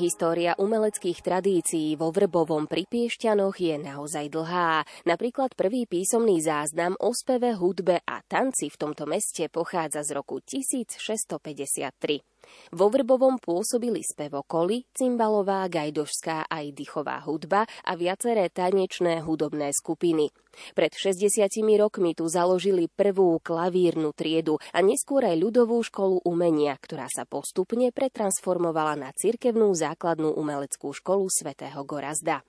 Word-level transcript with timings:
História 0.00 0.56
umeleckých 0.56 1.20
tradícií 1.20 1.92
vo 1.92 2.08
Vrbovom 2.08 2.64
pri 2.64 2.88
Piešťanoch 2.88 3.52
je 3.60 3.76
naozaj 3.76 4.32
dlhá. 4.32 4.80
Napríklad 5.04 5.52
prvý 5.52 5.84
písomný 5.84 6.40
záznam 6.40 6.96
o 7.04 7.12
speve, 7.12 7.52
hudbe 7.52 8.00
a 8.08 8.24
tanci 8.24 8.72
v 8.72 8.80
tomto 8.80 9.04
meste 9.04 9.52
pochádza 9.52 10.00
z 10.00 10.16
roku 10.16 10.40
1653. 10.40 12.29
Vo 12.70 12.86
Vrbovom 12.86 13.42
pôsobili 13.42 14.02
spevokoly, 14.06 14.86
cymbalová, 14.94 15.66
gajdošská 15.66 16.46
aj 16.46 16.66
dychová 16.70 17.18
hudba 17.26 17.66
a 17.82 17.92
viaceré 17.98 18.46
tanečné 18.46 19.26
hudobné 19.26 19.74
skupiny. 19.74 20.30
Pred 20.74 20.92
60 20.94 21.50
rokmi 21.78 22.14
tu 22.14 22.26
založili 22.30 22.86
prvú 22.86 23.38
klavírnu 23.42 24.14
triedu 24.14 24.58
a 24.74 24.82
neskôr 24.82 25.26
aj 25.26 25.36
ľudovú 25.38 25.82
školu 25.82 26.22
umenia, 26.26 26.78
ktorá 26.78 27.06
sa 27.10 27.26
postupne 27.26 27.90
pretransformovala 27.90 28.94
na 28.98 29.10
cirkevnú 29.14 29.70
základnú 29.74 30.34
umeleckú 30.34 30.94
školu 30.94 31.26
svätého 31.30 31.82
Gorazda. 31.86 32.42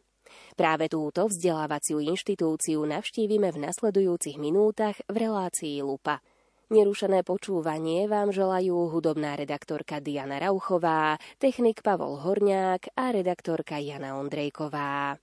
Práve 0.55 0.87
túto 0.87 1.27
vzdelávaciu 1.27 1.99
inštitúciu 1.99 2.83
navštívime 2.87 3.51
v 3.51 3.61
nasledujúcich 3.67 4.39
minútach 4.39 4.95
v 5.07 5.15
relácii 5.27 5.83
Lupa. 5.83 6.23
Nerušené 6.71 7.27
počúvanie 7.27 8.07
vám 8.07 8.31
želajú 8.31 8.95
hudobná 8.95 9.35
redaktorka 9.35 9.99
Diana 9.99 10.39
Rauchová, 10.39 11.19
technik 11.35 11.83
Pavol 11.83 12.15
Horňák 12.15 12.95
a 12.95 13.11
redaktorka 13.11 13.75
Jana 13.75 14.15
Ondrejková. 14.15 15.19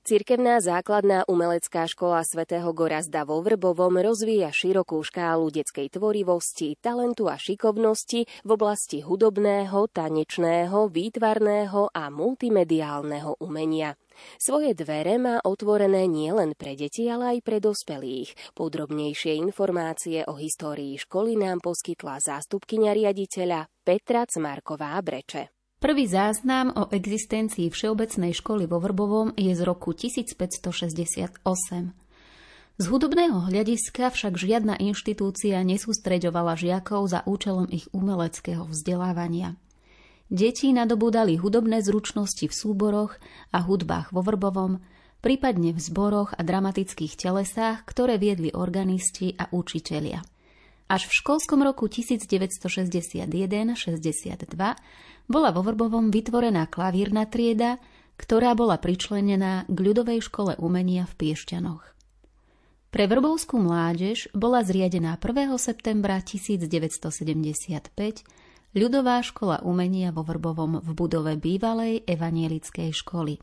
Cirkevná 0.00 0.64
základná 0.64 1.28
umelecká 1.28 1.84
škola 1.84 2.24
svätého 2.24 2.72
Gorazda 2.72 3.28
vo 3.28 3.44
Vrbovom 3.44 4.00
rozvíja 4.00 4.48
širokú 4.48 5.04
škálu 5.04 5.52
detskej 5.52 5.92
tvorivosti, 5.92 6.72
talentu 6.80 7.28
a 7.28 7.36
šikovnosti 7.36 8.24
v 8.24 8.48
oblasti 8.48 9.04
hudobného, 9.04 9.92
tanečného, 9.92 10.88
výtvarného 10.88 11.92
a 11.92 12.08
multimediálneho 12.08 13.44
umenia. 13.44 13.92
Svoje 14.40 14.72
dvere 14.72 15.20
má 15.20 15.36
otvorené 15.44 16.08
nielen 16.08 16.56
pre 16.56 16.80
deti, 16.80 17.04
ale 17.04 17.36
aj 17.36 17.38
pre 17.44 17.60
dospelých. 17.60 18.56
Podrobnejšie 18.56 19.36
informácie 19.36 20.24
o 20.24 20.32
histórii 20.40 20.96
školy 20.96 21.36
nám 21.36 21.60
poskytla 21.60 22.24
zástupkynia 22.24 22.96
riaditeľa 22.96 23.68
Petra 23.84 24.24
Cmarková 24.24 24.96
Breče. 25.04 25.59
Prvý 25.80 26.04
záznam 26.04 26.76
o 26.76 26.92
existencii 26.92 27.72
Všeobecnej 27.72 28.36
školy 28.36 28.68
vo 28.68 28.84
Vrbovom 28.84 29.32
je 29.32 29.48
z 29.56 29.64
roku 29.64 29.96
1568. 29.96 31.40
Z 32.76 32.84
hudobného 32.84 33.48
hľadiska 33.48 34.12
však 34.12 34.36
žiadna 34.36 34.76
inštitúcia 34.76 35.56
nesústreďovala 35.64 36.60
žiakov 36.60 37.08
za 37.08 37.24
účelom 37.24 37.64
ich 37.72 37.88
umeleckého 37.96 38.68
vzdelávania. 38.68 39.56
Deti 40.28 40.68
nadobúdali 40.76 41.40
hudobné 41.40 41.80
zručnosti 41.80 42.44
v 42.44 42.52
súboroch 42.52 43.16
a 43.48 43.64
hudbách 43.64 44.12
vo 44.12 44.20
Vrbovom, 44.20 44.84
prípadne 45.24 45.72
v 45.72 45.80
zboroch 45.80 46.36
a 46.36 46.44
dramatických 46.44 47.16
telesách, 47.16 47.88
ktoré 47.88 48.20
viedli 48.20 48.52
organisti 48.52 49.32
a 49.32 49.48
učitelia. 49.48 50.20
Až 50.90 51.06
v 51.06 51.22
školskom 51.22 51.62
roku 51.62 51.86
1961-62 51.86 53.30
bola 55.30 55.54
vo 55.54 55.62
Vrbovom 55.62 56.10
vytvorená 56.10 56.66
klavírna 56.66 57.30
trieda, 57.30 57.78
ktorá 58.18 58.58
bola 58.58 58.82
pričlenená 58.82 59.70
k 59.70 59.78
ľudovej 59.78 60.26
škole 60.26 60.58
umenia 60.58 61.06
v 61.06 61.14
Piešťanoch. 61.14 61.86
Pre 62.90 63.04
vrbovskú 63.06 63.62
mládež 63.62 64.26
bola 64.34 64.66
zriadená 64.66 65.14
1. 65.14 65.54
septembra 65.62 66.18
1975 66.18 67.94
ľudová 68.74 69.22
škola 69.22 69.62
umenia 69.62 70.10
vo 70.10 70.26
Vrbovom 70.26 70.82
v 70.82 70.90
budove 70.98 71.38
bývalej 71.38 72.02
evanielickej 72.02 72.90
školy. 72.90 73.38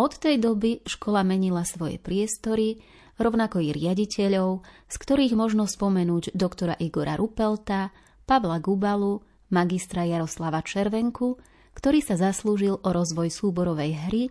Od 0.00 0.12
tej 0.16 0.40
doby 0.40 0.80
škola 0.88 1.20
menila 1.28 1.68
svoje 1.68 2.00
priestory, 2.00 2.80
rovnako 3.20 3.60
i 3.60 3.76
riaditeľov, 3.76 4.64
z 4.88 4.96
ktorých 4.96 5.36
možno 5.36 5.68
spomenúť 5.68 6.32
doktora 6.32 6.76
Igora 6.80 7.20
Rupelta, 7.20 7.92
Pavla 8.24 8.60
Gubalu, 8.64 9.20
magistra 9.52 10.06
Jaroslava 10.06 10.62
Červenku, 10.62 11.38
ktorý 11.76 12.00
sa 12.00 12.16
zaslúžil 12.16 12.80
o 12.80 12.88
rozvoj 12.88 13.28
súborovej 13.28 13.92
hry 14.08 14.22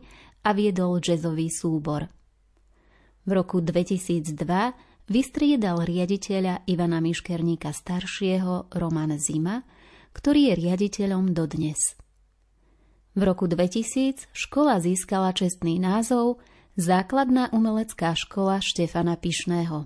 a 0.45 0.53
viedol 0.53 0.97
jazzový 0.99 1.51
súbor. 1.51 2.09
V 3.25 3.31
roku 3.33 3.61
2002 3.61 4.95
Vystriedal 5.05 5.85
riaditeľa 5.85 6.65
Ivana 6.65 6.97
Miškerníka 6.97 7.69
staršieho 7.69 8.73
Roman 8.73 9.21
Zima, 9.21 9.61
ktorý 10.17 10.49
je 10.49 10.53
riaditeľom 10.65 11.29
dodnes. 11.29 11.93
V 13.13 13.21
roku 13.21 13.45
2000 13.45 14.33
škola 14.33 14.81
získala 14.81 15.29
čestný 15.37 15.77
názov 15.77 16.41
Základná 16.73 17.53
umelecká 17.53 18.17
škola 18.17 18.57
Štefana 18.65 19.13
Pišného. 19.21 19.85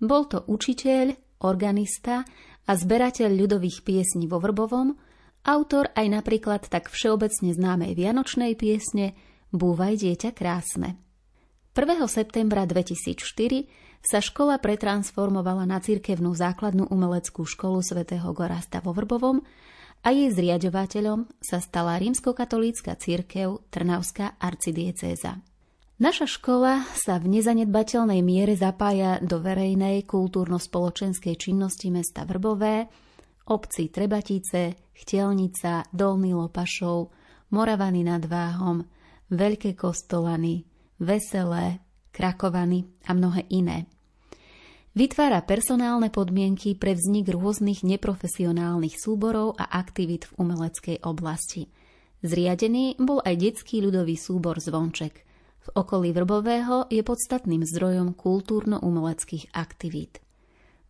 Bol 0.00 0.22
to 0.24 0.40
učiteľ, 0.48 1.12
organista 1.44 2.24
a 2.66 2.72
zberateľ 2.74 3.30
ľudových 3.30 3.86
piesní 3.86 4.26
vo 4.26 4.42
Vrbovom, 4.42 4.98
autor 5.46 5.90
aj 5.94 6.06
napríklad 6.10 6.66
tak 6.66 6.90
všeobecne 6.90 7.54
známej 7.54 7.94
vianočnej 7.94 8.58
piesne 8.58 9.14
Búvaj 9.54 10.02
dieťa 10.02 10.34
krásne. 10.34 10.98
1. 11.72 12.02
septembra 12.10 12.66
2004 12.66 13.70
sa 14.02 14.18
škola 14.18 14.58
pretransformovala 14.58 15.68
na 15.68 15.78
cirkevnú 15.78 16.34
základnú 16.34 16.90
umeleckú 16.90 17.46
školu 17.46 17.82
svätého 17.82 18.26
Gorasta 18.34 18.82
vo 18.82 18.90
Vrbovom 18.90 19.42
a 20.02 20.08
jej 20.10 20.30
zriadovateľom 20.30 21.26
sa 21.42 21.62
stala 21.62 21.98
rímskokatolícka 21.98 22.94
cirkev 22.98 23.66
Trnavská 23.70 24.38
arcidiecéza. 24.38 25.42
Naša 25.96 26.28
škola 26.28 26.84
sa 26.92 27.16
v 27.16 27.40
nezanedbateľnej 27.40 28.20
miere 28.20 28.52
zapája 28.52 29.16
do 29.24 29.40
verejnej 29.40 30.04
kultúrno-spoločenskej 30.04 31.40
činnosti 31.40 31.88
mesta 31.88 32.28
Vrbové, 32.28 32.84
obcí 33.48 33.88
Trebatice, 33.88 34.92
Chtelnica, 34.92 35.88
Dolný 35.88 36.36
Lopašov, 36.36 37.08
Moravany 37.48 38.04
nad 38.04 38.20
Váhom, 38.28 38.84
Veľké 39.32 39.72
Kostolany, 39.72 40.68
Veselé, 41.00 41.80
Krakovany 42.12 42.84
a 43.08 43.16
mnohé 43.16 43.48
iné. 43.48 43.88
Vytvára 44.92 45.40
personálne 45.48 46.12
podmienky 46.12 46.76
pre 46.76 46.92
vznik 46.92 47.32
rôznych 47.32 47.80
neprofesionálnych 47.80 49.00
súborov 49.00 49.56
a 49.56 49.64
aktivít 49.72 50.28
v 50.28 50.44
umeleckej 50.44 51.08
oblasti. 51.08 51.72
Zriadený 52.20 53.00
bol 53.00 53.24
aj 53.24 53.32
detský 53.40 53.80
ľudový 53.80 54.20
súbor 54.20 54.60
Zvonček. 54.60 55.25
V 55.66 55.82
okolí 55.82 56.14
Vrbového 56.14 56.86
je 56.86 57.02
podstatným 57.02 57.66
zdrojom 57.66 58.14
kultúrno-umeleckých 58.14 59.50
aktivít. 59.50 60.22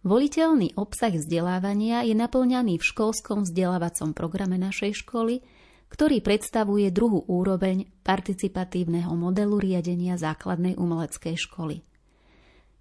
Voliteľný 0.05 0.76
obsah 0.76 1.17
vzdelávania 1.17 2.05
je 2.05 2.12
naplňaný 2.12 2.76
v 2.76 2.84
školskom 2.84 3.49
vzdelávacom 3.49 4.12
programe 4.12 4.61
našej 4.61 5.00
školy, 5.00 5.40
ktorý 5.88 6.20
predstavuje 6.20 6.93
druhú 6.93 7.25
úroveň 7.25 7.88
participatívneho 8.05 9.17
modelu 9.17 9.56
riadenia 9.56 10.20
základnej 10.20 10.76
umeleckej 10.76 11.40
školy. 11.40 11.81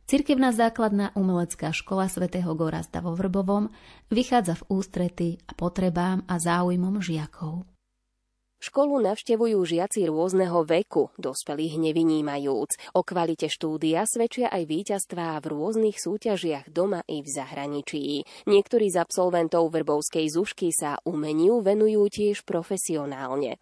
Cirkevná 0.05 0.51
základná 0.51 1.15
umelecká 1.15 1.71
škola 1.71 2.11
svätého 2.11 2.53
Gorazda 2.59 2.99
vo 2.99 3.15
Vrbovom 3.15 3.71
vychádza 4.11 4.59
v 4.59 4.83
ústrety 4.83 5.29
a 5.47 5.55
potrebám 5.55 6.27
a 6.27 6.37
záujmom 6.37 6.99
žiakov. 6.99 7.65
Školu 8.65 8.97
navštevujú 8.97 9.61
žiaci 9.61 10.09
rôzneho 10.09 10.65
veku, 10.65 11.13
dospelých 11.21 11.77
nevynímajúc. 11.77 12.97
O 12.97 13.05
kvalite 13.05 13.45
štúdia 13.45 14.09
svedčia 14.09 14.49
aj 14.49 14.65
víťazstvá 14.65 15.37
v 15.37 15.53
rôznych 15.53 16.01
súťažiach 16.01 16.73
doma 16.73 17.05
i 17.05 17.21
v 17.21 17.29
zahraničí. 17.29 18.25
Niektorí 18.49 18.89
z 18.89 19.05
absolventov 19.05 19.69
Vrbovskej 19.69 20.33
zušky 20.33 20.73
sa 20.73 20.97
umeniu 21.05 21.61
venujú 21.61 22.09
tiež 22.09 22.41
profesionálne. 22.41 23.61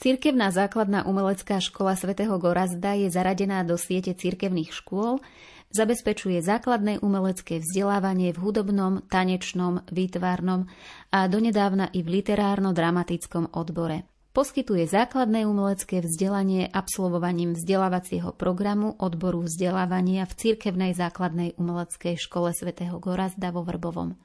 Cirkevná 0.00 0.48
základná 0.48 1.04
umelecká 1.04 1.60
škola 1.60 1.92
svätého 1.92 2.40
Gorazda 2.40 2.96
je 2.96 3.12
zaradená 3.12 3.60
do 3.60 3.76
siete 3.76 4.16
cirkevných 4.16 4.72
škôl, 4.72 5.20
zabezpečuje 5.68 6.40
základné 6.40 7.04
umelecké 7.04 7.60
vzdelávanie 7.60 8.32
v 8.32 8.40
hudobnom, 8.40 9.04
tanečnom, 9.04 9.84
výtvarnom 9.92 10.64
a 11.12 11.28
donedávna 11.28 11.92
i 11.92 12.00
v 12.00 12.08
literárno-dramatickom 12.24 13.52
odbore. 13.52 14.13
Poskytuje 14.34 14.90
základné 14.90 15.46
umelecké 15.46 16.02
vzdelanie 16.02 16.66
absolvovaním 16.66 17.54
vzdelávacieho 17.54 18.34
programu 18.34 18.98
odboru 18.98 19.46
vzdelávania 19.46 20.26
v 20.26 20.34
cirkevnej 20.34 20.90
základnej 20.90 21.54
umeleckej 21.54 22.18
škole 22.18 22.50
svätého 22.50 22.98
Gorazda 22.98 23.54
vo 23.54 23.62
Vrbovom. 23.62 24.18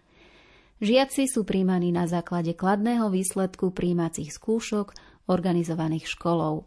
Žiaci 0.82 1.30
sú 1.30 1.46
príjmaní 1.46 1.94
na 1.94 2.10
základe 2.10 2.58
kladného 2.58 3.14
výsledku 3.14 3.70
príjmacích 3.70 4.34
skúšok, 4.34 4.98
organizovaných 5.30 6.10
školou. 6.10 6.66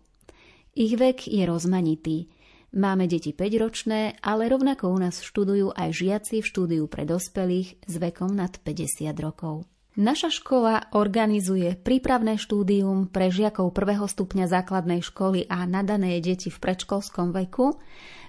Ich 0.79 0.94
vek 0.94 1.27
je 1.27 1.43
rozmanitý. 1.43 2.31
Máme 2.71 3.11
deti 3.11 3.35
5-ročné, 3.35 4.23
ale 4.23 4.55
rovnako 4.55 4.87
u 4.87 5.03
nás 5.03 5.19
študujú 5.19 5.75
aj 5.75 5.91
žiaci 5.91 6.41
v 6.41 6.47
štúdiu 6.47 6.85
pre 6.87 7.03
dospelých 7.03 7.91
s 7.91 7.94
vekom 7.99 8.31
nad 8.31 8.55
50 8.62 9.11
rokov. 9.19 9.67
Naša 9.93 10.33
škola 10.33 10.89
organizuje 10.97 11.77
prípravné 11.77 12.41
štúdium 12.41 13.12
pre 13.12 13.29
žiakov 13.29 13.77
prvého 13.77 14.09
stupňa 14.09 14.49
základnej 14.49 15.05
školy 15.05 15.44
a 15.53 15.69
nadané 15.69 16.17
deti 16.25 16.49
v 16.49 16.56
predškolskom 16.56 17.37
veku, 17.37 17.77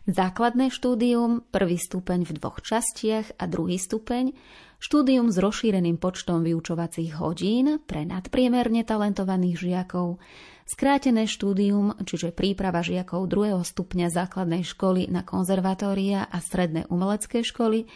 základné 0.03 0.67
štúdium, 0.75 1.47
prvý 1.55 1.79
stupeň 1.79 2.27
v 2.27 2.35
dvoch 2.35 2.59
častiach 2.59 3.39
a 3.39 3.47
druhý 3.47 3.79
stupeň, 3.79 4.35
štúdium 4.83 5.31
s 5.31 5.39
rozšíreným 5.39 6.03
počtom 6.03 6.43
vyučovacích 6.43 7.15
hodín 7.23 7.79
pre 7.87 8.03
nadpriemerne 8.03 8.83
talentovaných 8.83 9.55
žiakov, 9.55 10.19
skrátené 10.67 11.31
štúdium, 11.31 11.95
čiže 12.03 12.35
príprava 12.35 12.83
žiakov 12.83 13.31
druhého 13.31 13.63
stupňa 13.63 14.11
základnej 14.11 14.67
školy 14.67 15.07
na 15.07 15.23
konzervatória 15.23 16.27
a 16.27 16.43
stredné 16.43 16.91
umelecké 16.91 17.39
školy 17.39 17.87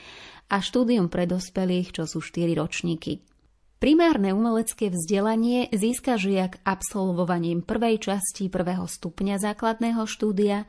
a 0.48 0.64
štúdium 0.64 1.12
pre 1.12 1.28
dospelých, 1.28 2.00
čo 2.00 2.08
sú 2.08 2.24
4 2.24 2.56
ročníky. 2.56 3.28
Primárne 3.77 4.33
umelecké 4.33 4.89
vzdelanie 4.89 5.69
získa 5.69 6.18
žiak 6.18 6.57
absolvovaním 6.65 7.62
prvej 7.62 8.01
časti 8.01 8.50
prvého 8.50 8.89
stupňa 8.89 9.38
základného 9.38 10.01
štúdia, 10.09 10.65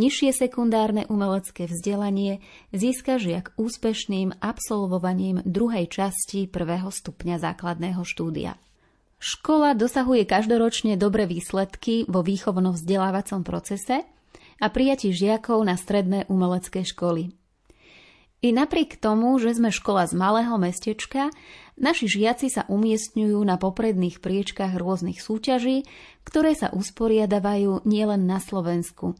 nižšie 0.00 0.32
sekundárne 0.32 1.04
umelecké 1.12 1.68
vzdelanie 1.68 2.40
získa 2.72 3.20
žiak 3.20 3.52
úspešným 3.60 4.40
absolvovaním 4.40 5.44
druhej 5.44 5.92
časti 5.92 6.48
prvého 6.48 6.88
stupňa 6.88 7.36
základného 7.36 8.00
štúdia. 8.08 8.56
Škola 9.20 9.76
dosahuje 9.76 10.24
každoročne 10.24 10.96
dobré 10.96 11.28
výsledky 11.28 12.08
vo 12.08 12.24
výchovno-vzdelávacom 12.24 13.44
procese 13.44 14.08
a 14.56 14.66
prijatí 14.72 15.12
žiakov 15.12 15.68
na 15.68 15.76
stredné 15.76 16.24
umelecké 16.32 16.80
školy. 16.80 17.28
I 18.38 18.54
napriek 18.54 19.02
tomu, 19.02 19.34
že 19.42 19.58
sme 19.58 19.74
škola 19.74 20.06
z 20.06 20.14
malého 20.14 20.54
mestečka, 20.62 21.34
naši 21.78 22.06
žiaci 22.10 22.50
sa 22.52 22.66
umiestňujú 22.66 23.38
na 23.42 23.56
popredných 23.56 24.18
priečkách 24.18 24.76
rôznych 24.76 25.22
súťaží, 25.22 25.86
ktoré 26.26 26.52
sa 26.58 26.68
usporiadavajú 26.74 27.86
nielen 27.86 28.26
na 28.26 28.42
Slovensku. 28.42 29.16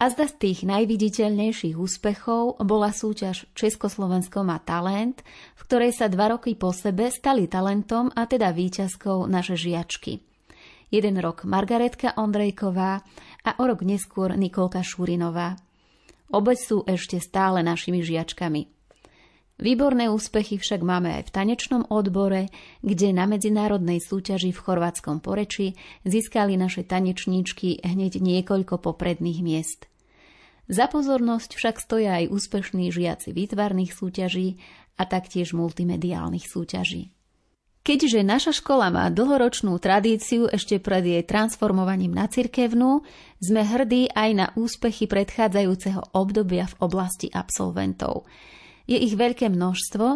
A 0.00 0.08
zda 0.08 0.32
z 0.32 0.34
tých 0.40 0.58
najviditeľnejších 0.64 1.76
úspechov 1.76 2.56
bola 2.64 2.88
súťaž 2.88 3.44
Československo 3.52 4.40
má 4.40 4.56
talent, 4.56 5.20
v 5.56 5.60
ktorej 5.68 5.92
sa 5.92 6.08
dva 6.08 6.32
roky 6.32 6.56
po 6.56 6.72
sebe 6.72 7.12
stali 7.12 7.44
talentom 7.44 8.08
a 8.16 8.24
teda 8.24 8.48
výťazkou 8.48 9.28
naše 9.28 9.60
žiačky. 9.60 10.24
Jeden 10.88 11.20
rok 11.20 11.44
Margaretka 11.44 12.16
Ondrejková 12.16 13.04
a 13.44 13.50
o 13.60 13.64
rok 13.68 13.84
neskôr 13.84 14.32
Nikolka 14.40 14.80
Šurinová. 14.80 15.60
Obe 16.32 16.56
sú 16.56 16.80
ešte 16.88 17.20
stále 17.20 17.60
našimi 17.60 18.00
žiačkami. 18.00 18.79
Výborné 19.60 20.08
úspechy 20.08 20.56
však 20.56 20.80
máme 20.80 21.20
aj 21.20 21.28
v 21.28 21.34
tanečnom 21.36 21.84
odbore, 21.92 22.48
kde 22.80 23.12
na 23.12 23.28
medzinárodnej 23.28 24.00
súťaži 24.00 24.56
v 24.56 24.62
chorvátskom 24.64 25.20
poreči 25.20 25.76
získali 26.08 26.56
naše 26.56 26.88
tanečníčky 26.88 27.84
hneď 27.84 28.24
niekoľko 28.24 28.80
popredných 28.80 29.44
miest. 29.44 29.84
Za 30.64 30.88
pozornosť 30.88 31.60
však 31.60 31.76
stoja 31.76 32.24
aj 32.24 32.32
úspešní 32.32 32.88
žiaci 32.88 33.36
výtvarných 33.36 33.92
súťaží 33.92 34.56
a 34.96 35.04
taktiež 35.04 35.52
multimediálnych 35.52 36.48
súťaží. 36.48 37.12
Keďže 37.84 38.20
naša 38.24 38.52
škola 38.56 38.88
má 38.88 39.08
dlhoročnú 39.12 39.76
tradíciu 39.76 40.48
ešte 40.48 40.80
pred 40.80 41.04
jej 41.04 41.24
transformovaním 41.24 42.16
na 42.16 42.28
cirkevnú, 42.28 43.04
sme 43.40 43.60
hrdí 43.60 44.08
aj 44.12 44.30
na 44.36 44.46
úspechy 44.56 45.04
predchádzajúceho 45.04 46.16
obdobia 46.16 46.64
v 46.64 46.78
oblasti 46.80 47.28
absolventov. 47.32 48.24
Je 48.90 48.98
ich 48.98 49.14
veľké 49.14 49.46
množstvo, 49.54 50.06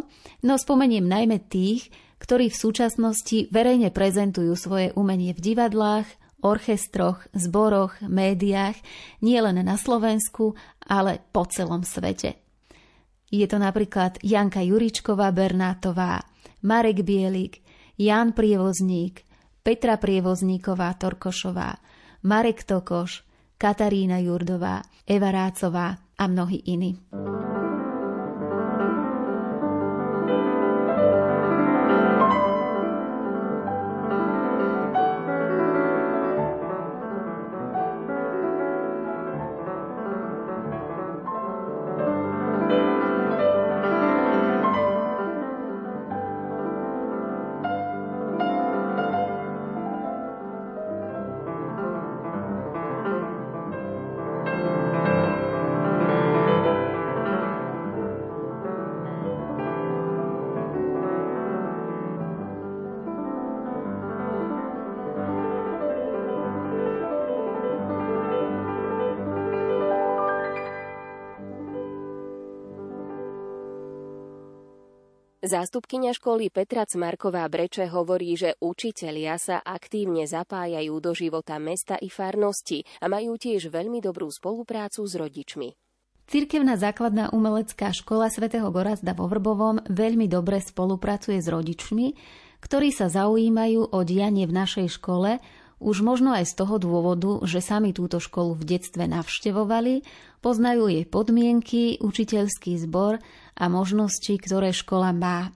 no 0.42 0.54
spomeniem 0.58 1.06
najmä 1.06 1.46
tých, 1.46 1.94
ktorí 2.18 2.50
v 2.50 2.58
súčasnosti 2.58 3.46
verejne 3.54 3.94
prezentujú 3.94 4.58
svoje 4.58 4.90
umenie 4.98 5.30
v 5.30 5.54
divadlách, 5.54 6.10
orchestroch, 6.42 7.22
zboroch, 7.30 7.94
médiách, 8.02 8.74
nielen 9.22 9.62
na 9.62 9.78
Slovensku, 9.78 10.58
ale 10.82 11.22
po 11.30 11.46
celom 11.46 11.86
svete. 11.86 12.42
Je 13.30 13.46
to 13.46 13.62
napríklad 13.62 14.18
Janka 14.26 14.60
Juričková 14.66 15.30
Bernátová, 15.30 16.26
Marek 16.66 17.06
Bielik, 17.06 17.62
Jan 17.94 18.34
Prievozník, 18.34 19.22
Petra 19.62 20.02
Prievozníková 20.02 20.98
Torkošová, 20.98 21.78
Marek 22.26 22.66
Tokoš, 22.66 23.22
Katarína 23.54 24.18
Jurdová, 24.18 24.82
Eva 25.06 25.30
Rácová 25.30 25.94
a 26.18 26.24
mnohí 26.26 26.58
iní. 26.66 26.98
Zástupkynia 75.54 76.10
školy 76.10 76.50
Petra 76.50 76.82
Cmarková 76.82 77.46
Breče 77.46 77.86
hovorí, 77.86 78.34
že 78.34 78.58
učitelia 78.58 79.38
sa 79.38 79.62
aktívne 79.62 80.26
zapájajú 80.26 80.98
do 80.98 81.14
života 81.14 81.62
mesta 81.62 81.94
i 81.94 82.10
farnosti 82.10 82.82
a 82.98 83.06
majú 83.06 83.38
tiež 83.38 83.70
veľmi 83.70 84.02
dobrú 84.02 84.26
spoluprácu 84.34 85.06
s 85.06 85.14
rodičmi. 85.14 85.78
Cirkevná 86.26 86.74
základná 86.74 87.30
umelecká 87.30 87.94
škola 87.94 88.34
svätého 88.34 88.66
Gorazda 88.74 89.14
vo 89.14 89.30
Vrbovom 89.30 89.78
veľmi 89.86 90.26
dobre 90.26 90.58
spolupracuje 90.58 91.38
s 91.38 91.46
rodičmi, 91.46 92.18
ktorí 92.58 92.90
sa 92.90 93.06
zaujímajú 93.06 93.94
o 93.94 93.98
dianie 94.02 94.50
v 94.50 94.58
našej 94.58 94.90
škole, 94.90 95.38
už 95.78 96.02
možno 96.02 96.34
aj 96.34 96.50
z 96.50 96.54
toho 96.66 96.82
dôvodu, 96.82 97.30
že 97.46 97.62
sami 97.62 97.94
túto 97.94 98.18
školu 98.18 98.58
v 98.58 98.74
detstve 98.74 99.06
navštevovali, 99.06 100.02
poznajú 100.42 100.90
jej 100.90 101.06
podmienky, 101.06 102.02
učiteľský 102.02 102.74
zbor 102.90 103.22
a 103.54 103.70
možnosti, 103.70 104.30
ktoré 104.30 104.74
škola 104.74 105.14
má. 105.14 105.50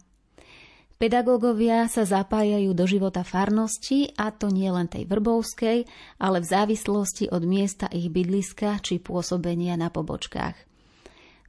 Pedagógovia 0.98 1.86
sa 1.86 2.02
zapájajú 2.02 2.74
do 2.74 2.82
života 2.82 3.22
farnosti, 3.22 4.10
a 4.18 4.34
to 4.34 4.50
nie 4.50 4.66
len 4.66 4.90
tej 4.90 5.06
vrbovskej, 5.06 5.86
ale 6.18 6.42
v 6.42 6.50
závislosti 6.50 7.30
od 7.30 7.46
miesta 7.46 7.86
ich 7.94 8.10
bydliska 8.10 8.82
či 8.82 8.98
pôsobenia 8.98 9.78
na 9.78 9.94
pobočkách. 9.94 10.58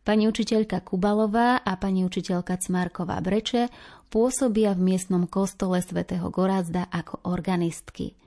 Pani 0.06 0.29
učiteľka 0.29 0.86
Kubalová 0.86 1.65
a 1.65 1.74
pani 1.82 2.06
učiteľka 2.06 2.62
Cmarková 2.62 3.18
Breče 3.25 3.74
pôsobia 4.13 4.77
v 4.77 4.94
miestnom 4.94 5.25
kostole 5.25 5.82
svätého 5.82 6.29
Gorazda 6.29 6.86
ako 6.89 7.25
organistky– 7.25 8.13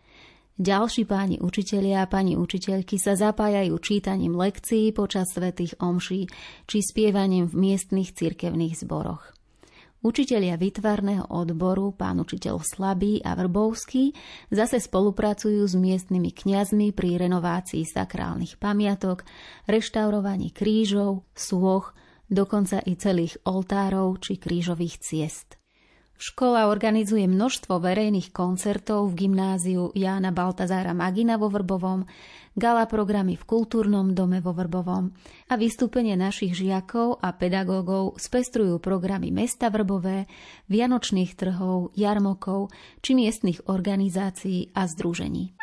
ďalší 0.62 1.10
páni 1.10 1.42
učitelia 1.42 2.06
a 2.06 2.10
pani 2.10 2.38
učiteľky 2.38 2.94
sa 2.94 3.18
zapájajú 3.18 3.74
čítaním 3.82 4.38
lekcií 4.38 4.94
počas 4.94 5.34
svetých 5.34 5.74
omší 5.82 6.30
či 6.70 6.78
spievaním 6.78 7.50
v 7.50 7.58
miestnych 7.58 8.14
cirkevných 8.14 8.78
zboroch. 8.78 9.34
Učitelia 10.02 10.58
vytvarného 10.58 11.30
odboru, 11.30 11.94
pán 11.94 12.18
učiteľ 12.18 12.58
Slabý 12.66 13.22
a 13.22 13.38
Vrbovský, 13.38 14.10
zase 14.50 14.82
spolupracujú 14.82 15.62
s 15.62 15.78
miestnymi 15.78 16.34
kňazmi 16.34 16.90
pri 16.90 17.22
renovácii 17.22 17.86
sakrálnych 17.86 18.58
pamiatok, 18.58 19.22
reštaurovaní 19.70 20.50
krížov, 20.50 21.22
sôch, 21.38 21.94
dokonca 22.26 22.82
i 22.82 22.98
celých 22.98 23.38
oltárov 23.46 24.18
či 24.18 24.42
krížových 24.42 24.98
ciest. 24.98 25.61
Škola 26.22 26.70
organizuje 26.70 27.26
množstvo 27.26 27.82
verejných 27.82 28.30
koncertov 28.30 29.10
v 29.10 29.26
gymnáziu 29.26 29.90
Jána 29.90 30.30
Baltazára 30.30 30.94
Magina 30.94 31.34
vo 31.34 31.50
Vrbovom, 31.50 32.06
gala 32.54 32.86
programy 32.86 33.34
v 33.34 33.42
kultúrnom 33.42 34.14
dome 34.14 34.38
vo 34.38 34.54
Vrbovom 34.54 35.10
a 35.50 35.58
vystúpenie 35.58 36.14
našich 36.14 36.54
žiakov 36.54 37.18
a 37.18 37.34
pedagógov 37.34 38.22
spestrujú 38.22 38.78
programy 38.78 39.34
mesta 39.34 39.66
Vrbové, 39.66 40.30
vianočných 40.70 41.34
trhov, 41.34 41.90
jarmokov 41.98 42.70
či 43.02 43.18
miestnych 43.18 43.66
organizácií 43.66 44.70
a 44.78 44.86
združení. 44.86 45.58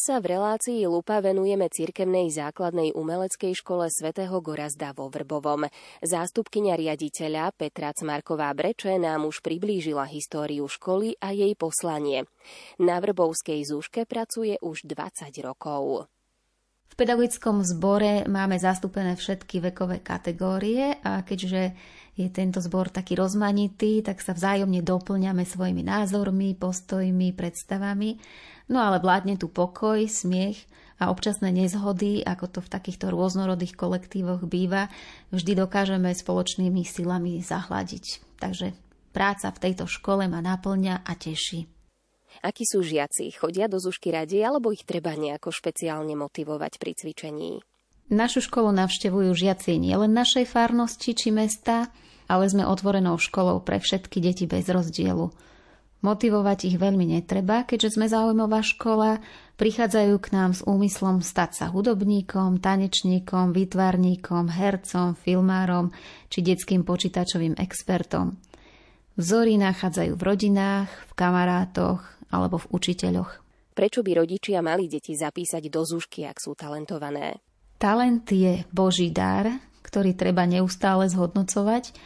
Dnes 0.00 0.16
sa 0.16 0.24
v 0.24 0.32
relácii 0.32 0.88
Lupa 0.88 1.20
venujeme 1.20 1.68
cirkevnej 1.68 2.32
základnej 2.32 2.96
umeleckej 2.96 3.52
škole 3.52 3.84
svätého 3.92 4.32
Gorazda 4.40 4.96
vo 4.96 5.12
Vrbovom. 5.12 5.68
Zástupkynia 6.00 6.72
riaditeľa 6.72 7.52
Petra 7.52 7.92
Cmarková 7.92 8.48
Breče 8.56 8.96
nám 8.96 9.28
už 9.28 9.44
priblížila 9.44 10.08
históriu 10.08 10.64
školy 10.72 11.20
a 11.20 11.36
jej 11.36 11.52
poslanie. 11.52 12.24
Na 12.80 12.96
Vrbovskej 12.96 13.60
zúške 13.60 14.08
pracuje 14.08 14.56
už 14.64 14.88
20 14.88 15.36
rokov. 15.44 16.08
V 16.88 16.94
pedagogickom 16.96 17.60
zbore 17.60 18.24
máme 18.24 18.56
zastúpené 18.56 19.20
všetky 19.20 19.60
vekové 19.68 20.00
kategórie 20.00 20.96
a 21.04 21.20
keďže 21.20 21.76
je 22.18 22.28
tento 22.28 22.58
zbor 22.58 22.90
taký 22.90 23.16
rozmanitý, 23.16 24.02
tak 24.02 24.22
sa 24.22 24.34
vzájomne 24.34 24.82
doplňame 24.82 25.46
svojimi 25.46 25.86
názormi, 25.86 26.58
postojmi, 26.58 27.32
predstavami 27.32 28.18
No 28.70 28.78
ale 28.78 29.02
vládne 29.02 29.34
tu 29.34 29.50
pokoj, 29.50 29.98
smiech 30.06 30.62
a 31.02 31.10
občasné 31.10 31.50
nezhody, 31.50 32.22
ako 32.22 32.46
to 32.46 32.60
v 32.62 32.70
takýchto 32.70 33.10
rôznorodých 33.10 33.74
kolektívoch 33.74 34.46
býva, 34.46 34.86
vždy 35.34 35.58
dokážeme 35.58 36.14
spoločnými 36.14 36.86
silami 36.86 37.42
zahladiť. 37.42 38.38
Takže 38.38 38.70
práca 39.10 39.50
v 39.50 39.58
tejto 39.58 39.90
škole 39.90 40.30
ma 40.30 40.38
naplňa 40.38 41.02
a 41.02 41.12
teší. 41.18 41.66
Akí 42.46 42.62
sú 42.62 42.86
žiaci? 42.86 43.34
Chodia 43.34 43.66
do 43.66 43.82
zušky 43.82 44.14
radi 44.14 44.38
alebo 44.38 44.70
ich 44.70 44.86
treba 44.86 45.18
nejako 45.18 45.50
špeciálne 45.50 46.14
motivovať 46.14 46.78
pri 46.78 46.94
cvičení? 46.94 47.58
Našu 48.10 48.42
školu 48.42 48.74
navštevujú 48.74 49.30
žiaci 49.38 49.78
nielen 49.78 50.10
našej 50.10 50.50
farnosti 50.50 51.14
či 51.14 51.30
mesta, 51.30 51.94
ale 52.26 52.50
sme 52.50 52.66
otvorenou 52.66 53.14
školou 53.22 53.62
pre 53.62 53.78
všetky 53.78 54.18
deti 54.18 54.50
bez 54.50 54.66
rozdielu. 54.66 55.30
Motivovať 56.02 56.58
ich 56.66 56.76
veľmi 56.80 57.06
netreba, 57.06 57.62
keďže 57.62 57.94
sme 57.94 58.10
zaujímavá 58.10 58.66
škola, 58.66 59.22
prichádzajú 59.62 60.14
k 60.18 60.28
nám 60.34 60.58
s 60.58 60.66
úmyslom 60.66 61.22
stať 61.22 61.62
sa 61.62 61.66
hudobníkom, 61.70 62.58
tanečníkom, 62.58 63.54
výtvarníkom, 63.54 64.48
hercom, 64.58 65.14
filmárom 65.14 65.94
či 66.26 66.42
detským 66.42 66.82
počítačovým 66.82 67.62
expertom. 67.62 68.34
Vzory 69.14 69.54
nachádzajú 69.54 70.18
v 70.18 70.22
rodinách, 70.26 70.90
v 70.90 71.12
kamarátoch 71.14 72.02
alebo 72.32 72.58
v 72.58 72.70
učiteľoch. 72.74 73.38
Prečo 73.70 74.02
by 74.02 74.18
rodičia 74.18 74.64
mali 74.66 74.90
deti 74.90 75.14
zapísať 75.14 75.62
do 75.70 75.86
zúšky, 75.86 76.26
ak 76.26 76.42
sú 76.42 76.58
talentované? 76.58 77.38
Talent 77.80 78.28
je 78.28 78.60
Boží 78.76 79.08
dar, 79.08 79.48
ktorý 79.80 80.12
treba 80.12 80.44
neustále 80.44 81.08
zhodnocovať. 81.08 81.96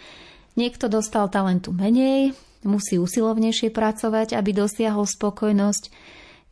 Niekto 0.54 0.87
dostal 0.87 1.26
talentu 1.26 1.75
menej, 1.75 2.31
musí 2.62 2.95
usilovnejšie 2.95 3.75
pracovať, 3.75 4.38
aby 4.38 4.54
dosiahol 4.54 5.02
spokojnosť, 5.02 5.90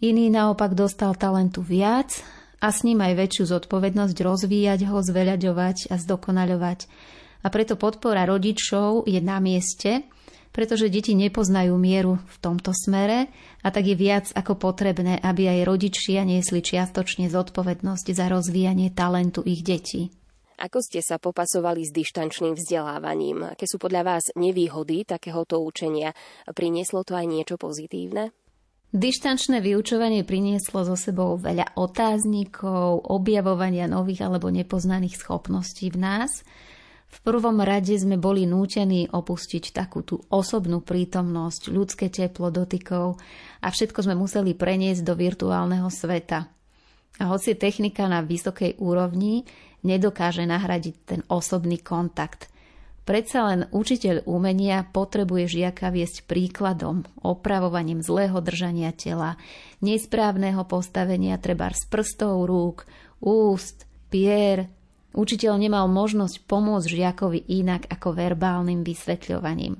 iný 0.02 0.26
naopak 0.26 0.75
dostal 0.75 1.14
talentu 1.14 1.62
viac 1.62 2.19
a 2.59 2.75
s 2.75 2.83
ním 2.83 2.99
aj 2.99 3.14
väčšiu 3.14 3.45
zodpovednosť 3.47 4.17
rozvíjať 4.19 4.91
ho, 4.91 4.99
zveľaďovať 4.99 5.95
a 5.95 6.02
zdokonaľovať. 6.02 6.79
A 7.43 7.47
preto 7.47 7.79
podpora 7.79 8.26
rodičov 8.26 9.07
je 9.07 9.23
na 9.23 9.38
mieste, 9.38 10.02
pretože 10.53 10.93
deti 10.93 11.17
nepoznajú 11.17 11.75
mieru 11.81 12.21
v 12.21 12.37
tomto 12.39 12.77
smere 12.77 13.33
a 13.65 13.69
tak 13.73 13.89
je 13.89 13.97
viac 13.97 14.29
ako 14.37 14.61
potrebné, 14.61 15.19
aby 15.19 15.49
aj 15.49 15.67
rodičia 15.67 16.23
niesli 16.23 16.61
čiastočne 16.61 17.33
zodpovednosť 17.33 18.07
za 18.13 18.29
rozvíjanie 18.29 18.93
talentu 18.93 19.41
ich 19.43 19.65
detí. 19.65 20.13
Ako 20.63 20.79
ste 20.79 21.03
sa 21.03 21.19
popasovali 21.19 21.83
s 21.83 21.91
dištančným 21.91 22.55
vzdelávaním? 22.55 23.51
Aké 23.51 23.67
sú 23.67 23.83
podľa 23.83 24.15
vás 24.15 24.25
nevýhody 24.39 25.03
takéhoto 25.03 25.59
učenia? 25.59 26.15
Prinieslo 26.55 27.03
to 27.03 27.19
aj 27.19 27.27
niečo 27.27 27.59
pozitívne? 27.59 28.31
Dištančné 28.93 29.65
vyučovanie 29.65 30.21
prinieslo 30.21 30.85
so 30.85 30.95
sebou 30.95 31.41
veľa 31.41 31.81
otáznikov, 31.81 33.09
objavovania 33.09 33.89
nových 33.89 34.29
alebo 34.29 34.53
nepoznaných 34.53 35.17
schopností 35.17 35.89
v 35.89 35.99
nás. 35.99 36.45
V 37.12 37.19
prvom 37.21 37.61
rade 37.61 37.92
sme 37.92 38.16
boli 38.16 38.49
nútení 38.49 39.04
opustiť 39.12 39.76
takú 39.76 40.00
tú 40.00 40.25
osobnú 40.33 40.81
prítomnosť, 40.81 41.69
ľudské 41.69 42.09
teplo 42.09 42.49
dotykov 42.49 43.21
a 43.61 43.69
všetko 43.69 44.00
sme 44.09 44.16
museli 44.16 44.57
preniesť 44.57 45.04
do 45.04 45.12
virtuálneho 45.12 45.92
sveta. 45.92 46.49
A 47.21 47.25
hoci 47.28 47.52
technika 47.52 48.09
na 48.09 48.25
vysokej 48.25 48.81
úrovni, 48.81 49.45
nedokáže 49.85 50.49
nahradiť 50.49 50.97
ten 51.04 51.21
osobný 51.28 51.76
kontakt. 51.85 52.49
Predsa 53.02 53.50
len 53.50 53.61
učiteľ 53.75 54.31
umenia 54.31 54.87
potrebuje 54.87 55.61
žiaka 55.61 55.90
viesť 55.90 56.23
príkladom, 56.25 57.02
opravovaním 57.21 57.99
zlého 57.99 58.38
držania 58.38 58.95
tela, 58.95 59.35
nesprávneho 59.83 60.62
postavenia 60.64 61.35
treba 61.37 61.69
z 61.75 61.83
prstov 61.90 62.47
rúk, 62.47 62.87
úst, 63.19 63.90
pier. 64.07 64.71
Učiteľ 65.12 65.61
nemal 65.61 65.87
možnosť 65.92 66.45
pomôcť 66.49 66.88
žiakovi 66.88 67.45
inak 67.52 67.88
ako 67.88 68.16
verbálnym 68.16 68.81
vysvetľovaním. 68.81 69.76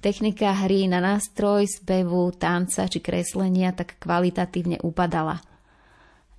Technika 0.00 0.52
hry 0.52 0.84
na 0.88 1.00
nástroj, 1.00 1.64
spevu, 1.68 2.32
tanca 2.36 2.88
či 2.88 3.00
kreslenia 3.00 3.72
tak 3.72 3.96
kvalitatívne 4.00 4.80
upadala– 4.84 5.40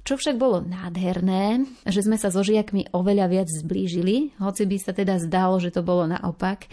čo 0.05 0.21
však 0.21 0.37
bolo 0.37 0.61
nádherné, 0.61 1.65
že 1.89 2.05
sme 2.05 2.21
sa 2.21 2.29
so 2.29 2.45
žiakmi 2.45 2.93
oveľa 2.93 3.25
viac 3.25 3.49
zblížili, 3.49 4.37
hoci 4.37 4.69
by 4.69 4.77
sa 4.77 4.93
teda 4.93 5.17
zdalo, 5.17 5.57
že 5.57 5.73
to 5.73 5.81
bolo 5.81 6.05
naopak. 6.05 6.69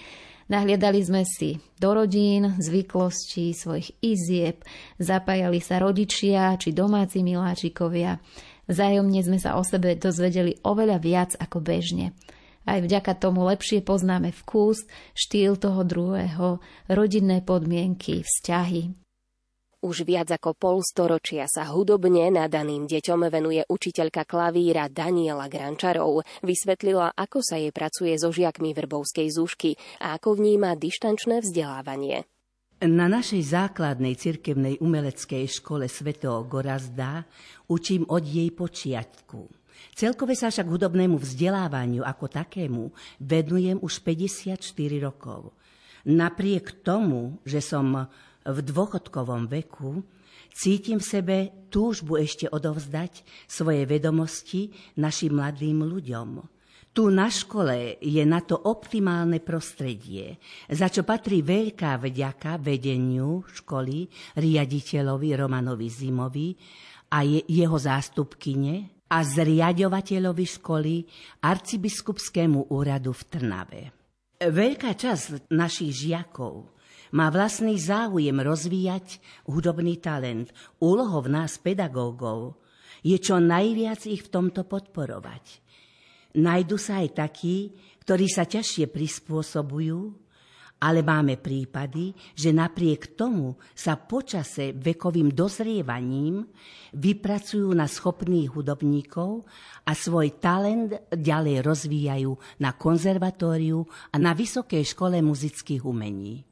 Nahliadali 0.52 1.00
sme 1.00 1.24
si 1.24 1.56
do 1.80 1.96
rodín, 1.96 2.60
zvyklostí, 2.60 3.56
svojich 3.56 3.96
izieb, 4.04 4.60
zapájali 5.00 5.64
sa 5.64 5.80
rodičia 5.80 6.60
či 6.60 6.76
domáci 6.76 7.24
miláčikovia. 7.24 8.20
Zájomne 8.70 9.20
sme 9.22 9.38
sa 9.42 9.58
o 9.58 9.62
sebe 9.66 9.98
dozvedeli 9.98 10.58
oveľa 10.62 10.98
viac 11.02 11.30
ako 11.38 11.58
bežne. 11.58 12.14
Aj 12.62 12.78
vďaka 12.78 13.18
tomu 13.18 13.42
lepšie 13.50 13.82
poznáme 13.82 14.30
vkus, 14.30 14.86
štýl 15.18 15.58
toho 15.58 15.82
druhého, 15.82 16.62
rodinné 16.86 17.42
podmienky, 17.42 18.22
vzťahy. 18.22 18.94
Už 19.82 20.06
viac 20.06 20.30
ako 20.30 20.54
pol 20.54 20.78
storočia 20.78 21.50
sa 21.50 21.66
hudobne 21.66 22.30
nadaným 22.30 22.86
deťom 22.86 23.26
venuje 23.26 23.66
učiteľka 23.66 24.22
klavíra 24.30 24.86
Daniela 24.86 25.50
Grančarov. 25.50 26.22
Vysvetlila, 26.46 27.10
ako 27.18 27.42
sa 27.42 27.58
jej 27.58 27.74
pracuje 27.74 28.14
so 28.14 28.30
žiakmi 28.30 28.78
Vrbovskej 28.78 29.26
zúšky 29.34 29.74
a 29.98 30.14
ako 30.14 30.38
vníma 30.38 30.78
dištančné 30.78 31.42
vzdelávanie. 31.42 32.30
Na 32.82 33.06
našej 33.06 33.54
základnej 33.54 34.18
cirkevnej 34.18 34.82
umeleckej 34.82 35.46
škole 35.46 35.86
svätého 35.86 36.42
Gorazda 36.42 37.22
učím 37.70 38.02
od 38.10 38.26
jej 38.26 38.50
počiatku. 38.50 39.46
Celkové 39.94 40.34
sa 40.34 40.50
však 40.50 40.66
hudobnému 40.66 41.14
vzdelávaniu 41.14 42.02
ako 42.02 42.26
takému 42.26 42.90
venujem 43.22 43.78
už 43.78 44.02
54 44.02 44.58
rokov. 44.98 45.54
Napriek 46.10 46.82
tomu, 46.82 47.38
že 47.46 47.62
som 47.62 48.10
v 48.42 48.58
dôchodkovom 48.58 49.46
veku, 49.46 50.02
cítim 50.50 50.98
v 50.98 51.06
sebe 51.06 51.36
túžbu 51.70 52.18
ešte 52.18 52.50
odovzdať 52.50 53.22
svoje 53.46 53.86
vedomosti 53.86 54.74
našim 54.98 55.38
mladým 55.38 55.86
ľuďom. 55.86 56.42
Tu 56.92 57.08
na 57.08 57.32
škole 57.32 57.96
je 58.04 58.20
na 58.28 58.44
to 58.44 58.52
optimálne 58.68 59.40
prostredie, 59.40 60.36
za 60.68 60.92
čo 60.92 61.08
patrí 61.08 61.40
veľká 61.40 61.96
vďaka 61.96 62.60
vedeniu 62.60 63.40
školy, 63.48 64.04
riaditeľovi 64.36 65.28
Romanovi 65.32 65.88
Zimovi 65.88 66.52
a 67.16 67.24
je, 67.24 67.48
jeho 67.48 67.80
zástupkyne 67.80 69.08
a 69.08 69.24
zriadovateľovi 69.24 70.46
školy 70.60 70.94
arcibiskupskému 71.40 72.76
úradu 72.76 73.16
v 73.16 73.22
Trnave. 73.24 73.82
Veľká 74.44 74.92
časť 74.92 75.48
našich 75.48 75.96
žiakov 75.96 76.76
má 77.16 77.32
vlastný 77.32 77.80
záujem 77.80 78.36
rozvíjať 78.36 79.16
hudobný 79.48 79.96
talent. 79.96 80.52
Úlohou 80.76 81.24
nás, 81.24 81.56
pedagógov, 81.56 82.60
je 83.00 83.16
čo 83.16 83.40
najviac 83.40 84.04
ich 84.04 84.28
v 84.28 84.32
tomto 84.32 84.68
podporovať. 84.68 85.71
Najdu 86.32 86.76
sa 86.80 87.04
aj 87.04 87.08
takí, 87.12 87.76
ktorí 88.02 88.26
sa 88.28 88.48
ťažšie 88.48 88.88
prispôsobujú, 88.88 90.22
ale 90.82 91.06
máme 91.06 91.38
prípady, 91.38 92.10
že 92.34 92.50
napriek 92.50 93.14
tomu 93.14 93.54
sa 93.70 93.94
počase 93.94 94.74
vekovým 94.74 95.30
dozrievaním 95.30 96.42
vypracujú 96.98 97.70
na 97.70 97.86
schopných 97.86 98.50
hudobníkov 98.50 99.46
a 99.86 99.92
svoj 99.94 100.42
talent 100.42 100.90
ďalej 101.14 101.62
rozvíjajú 101.62 102.32
na 102.58 102.74
konzervatóriu 102.74 103.86
a 104.10 104.16
na 104.18 104.34
Vysokej 104.34 104.82
škole 104.82 105.22
muzických 105.22 105.86
umení. 105.86 106.51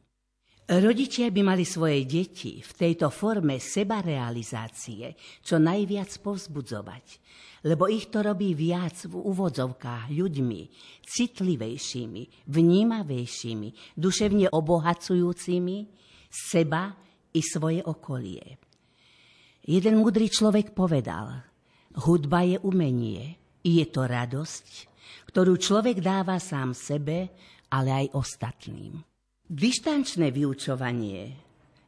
Rodičia 0.70 1.34
by 1.34 1.42
mali 1.42 1.66
svoje 1.66 2.06
deti 2.06 2.62
v 2.62 2.70
tejto 2.78 3.10
forme 3.10 3.58
sebarealizácie 3.58 5.18
čo 5.42 5.58
najviac 5.58 6.06
povzbudzovať, 6.22 7.06
lebo 7.66 7.90
ich 7.90 8.06
to 8.06 8.22
robí 8.22 8.54
viac 8.54 8.94
v 9.02 9.18
úvodzovkách 9.18 10.14
ľuďmi, 10.14 10.62
citlivejšími, 11.02 12.46
vnímavejšími, 12.46 13.98
duševne 13.98 14.46
obohacujúcimi 14.54 15.90
seba 16.30 16.94
i 17.34 17.42
svoje 17.42 17.82
okolie. 17.82 18.62
Jeden 19.66 19.98
mudrý 19.98 20.30
človek 20.30 20.70
povedal, 20.70 21.50
hudba 21.98 22.46
je 22.46 22.62
umenie, 22.62 23.42
je 23.66 23.82
to 23.90 24.06
radosť, 24.06 24.66
ktorú 25.34 25.58
človek 25.58 25.98
dáva 25.98 26.38
sám 26.38 26.78
sebe, 26.78 27.34
ale 27.74 28.06
aj 28.06 28.14
ostatným. 28.14 29.09
Dištančné 29.50 30.30
vyučovanie 30.30 31.34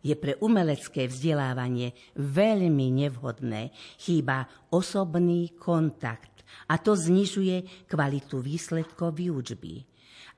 je 0.03 0.19
pre 0.19 0.35
umelecké 0.43 1.07
vzdelávanie 1.07 1.95
veľmi 2.19 2.91
nevhodné. 2.91 3.71
Chýba 4.03 4.51
osobný 4.75 5.55
kontakt 5.55 6.43
a 6.67 6.83
to 6.83 6.99
znižuje 6.99 7.87
kvalitu 7.87 8.43
výsledkov 8.43 9.15
výučby. 9.15 9.79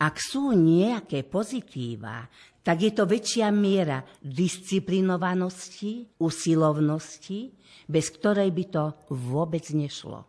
Ak 0.05 0.21
sú 0.21 0.53
nejaké 0.53 1.25
pozitíva, 1.25 2.29
tak 2.61 2.85
je 2.85 2.93
to 2.93 3.09
väčšia 3.09 3.49
miera 3.49 4.05
disciplinovanosti, 4.21 6.21
usilovnosti, 6.21 7.57
bez 7.89 8.13
ktorej 8.21 8.53
by 8.53 8.65
to 8.69 8.85
vôbec 9.17 9.65
nešlo. 9.73 10.29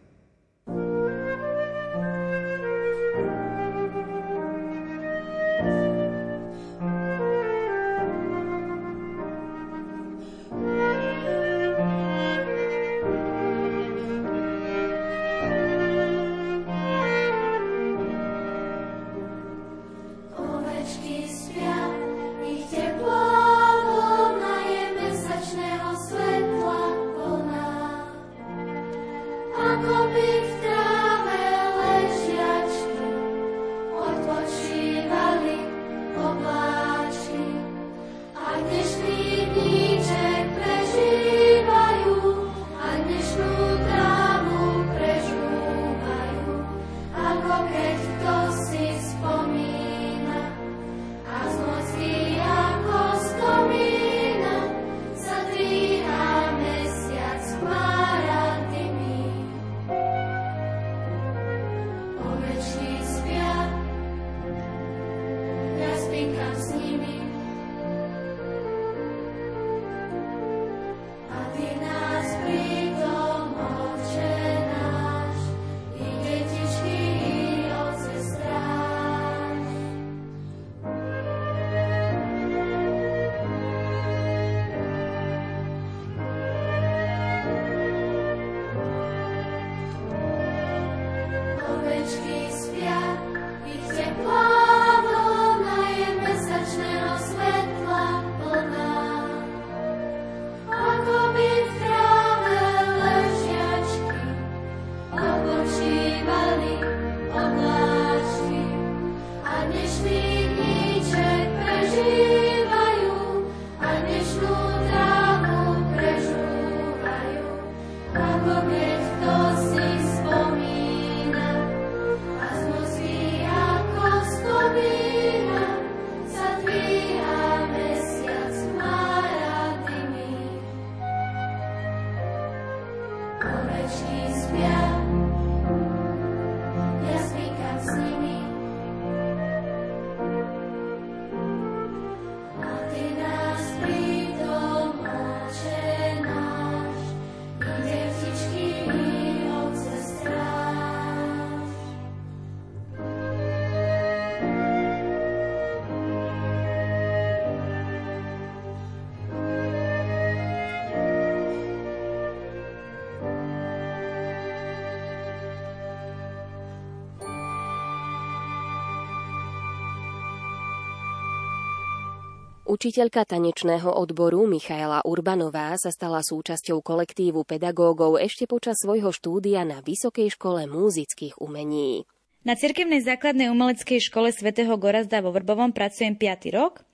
Učiteľka 172.71 173.27
tanečného 173.27 173.91
odboru 173.91 174.47
Michaela 174.47 175.03
Urbanová 175.03 175.75
sa 175.75 175.91
stala 175.91 176.23
súčasťou 176.23 176.79
kolektívu 176.79 177.43
pedagógov 177.43 178.15
ešte 178.15 178.47
počas 178.47 178.79
svojho 178.79 179.11
štúdia 179.11 179.67
na 179.67 179.83
Vysokej 179.83 180.31
škole 180.31 180.71
múzických 180.71 181.35
umení. 181.43 182.07
Na 182.47 182.55
cirkevnej 182.55 183.03
základnej 183.03 183.51
umeleckej 183.51 183.99
škole 183.99 184.31
svätého 184.31 184.71
Gorazda 184.79 185.19
vo 185.19 185.35
Vrbovom 185.35 185.75
pracujem 185.75 186.15
5. 186.15 186.47
rok. 186.55 186.87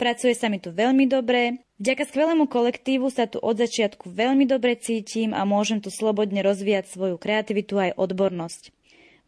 Pracuje 0.00 0.32
sa 0.32 0.48
mi 0.48 0.64
tu 0.64 0.72
veľmi 0.72 1.04
dobre. 1.04 1.60
Vďaka 1.76 2.08
skvelému 2.08 2.48
kolektívu 2.48 3.12
sa 3.12 3.28
tu 3.28 3.36
od 3.36 3.60
začiatku 3.60 4.08
veľmi 4.08 4.48
dobre 4.48 4.80
cítim 4.80 5.36
a 5.36 5.44
môžem 5.44 5.84
tu 5.84 5.92
slobodne 5.92 6.40
rozvíjať 6.40 6.88
svoju 6.88 7.20
kreativitu 7.20 7.76
aj 7.76 8.00
odbornosť. 8.00 8.72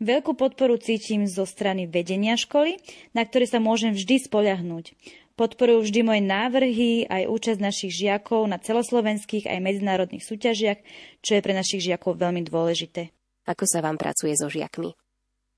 Veľkú 0.00 0.32
podporu 0.32 0.80
cítim 0.80 1.28
zo 1.28 1.44
strany 1.44 1.84
vedenia 1.84 2.40
školy, 2.40 2.80
na 3.12 3.20
ktoré 3.20 3.44
sa 3.44 3.60
môžem 3.60 3.92
vždy 3.92 4.32
spoľahnúť. 4.32 4.96
Podporujú 5.40 5.88
vždy 5.88 6.00
moje 6.05 6.20
návrhy 6.20 7.09
aj 7.09 7.24
účasť 7.33 7.64
našich 7.64 7.96
žiakov 7.96 8.44
na 8.44 8.61
celoslovenských 8.61 9.48
aj 9.48 9.64
medzinárodných 9.64 10.20
súťažiach, 10.20 10.85
čo 11.24 11.33
je 11.33 11.40
pre 11.40 11.57
našich 11.57 11.81
žiakov 11.81 12.20
veľmi 12.20 12.44
dôležité. 12.44 13.09
Ako 13.48 13.64
sa 13.64 13.81
vám 13.81 13.96
pracuje 13.96 14.37
so 14.37 14.53
žiakmi? 14.53 14.92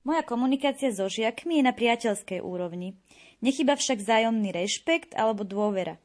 Moja 0.07 0.23
komunikácia 0.23 0.95
so 0.95 1.11
žiakmi 1.11 1.59
je 1.59 1.67
na 1.67 1.75
priateľskej 1.75 2.47
úrovni. 2.47 2.95
Nechyba 3.43 3.75
však 3.75 3.99
vzájomný 3.99 4.55
rešpekt 4.55 5.19
alebo 5.19 5.43
dôvera. 5.43 5.99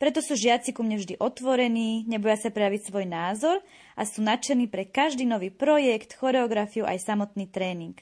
Preto 0.00 0.24
sú 0.24 0.32
žiaci 0.32 0.72
ku 0.72 0.80
mne 0.80 0.96
vždy 0.96 1.20
otvorení, 1.20 2.08
neboja 2.08 2.40
sa 2.40 2.48
prejaviť 2.48 2.88
svoj 2.88 3.12
názor 3.12 3.60
a 3.92 4.08
sú 4.08 4.24
nadšení 4.24 4.72
pre 4.72 4.88
každý 4.88 5.28
nový 5.28 5.52
projekt, 5.52 6.16
choreografiu 6.16 6.88
aj 6.88 7.04
samotný 7.04 7.44
tréning. 7.44 8.00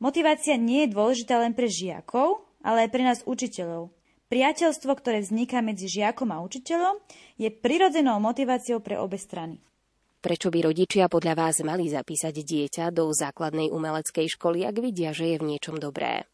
Motivácia 0.00 0.56
nie 0.56 0.88
je 0.88 0.96
dôležitá 0.96 1.36
len 1.44 1.52
pre 1.52 1.68
žiakov, 1.68 2.40
ale 2.64 2.88
aj 2.88 2.90
pre 2.94 3.04
nás 3.04 3.20
učiteľov. 3.28 3.92
Priateľstvo, 4.32 4.96
ktoré 4.96 5.20
vzniká 5.20 5.60
medzi 5.60 5.92
žiakom 5.92 6.32
a 6.32 6.40
učiteľom, 6.40 6.96
je 7.36 7.52
prirodzenou 7.52 8.16
motiváciou 8.16 8.80
pre 8.80 8.96
obe 8.96 9.20
strany. 9.20 9.60
Prečo 10.24 10.48
by 10.48 10.72
rodičia 10.72 11.04
podľa 11.12 11.36
vás 11.36 11.60
mali 11.60 11.92
zapísať 11.92 12.40
dieťa 12.40 12.96
do 12.96 13.12
základnej 13.12 13.68
umeleckej 13.68 14.32
školy, 14.32 14.64
ak 14.64 14.80
vidia, 14.80 15.12
že 15.12 15.28
je 15.28 15.36
v 15.36 15.52
niečom 15.52 15.76
dobré? 15.76 16.24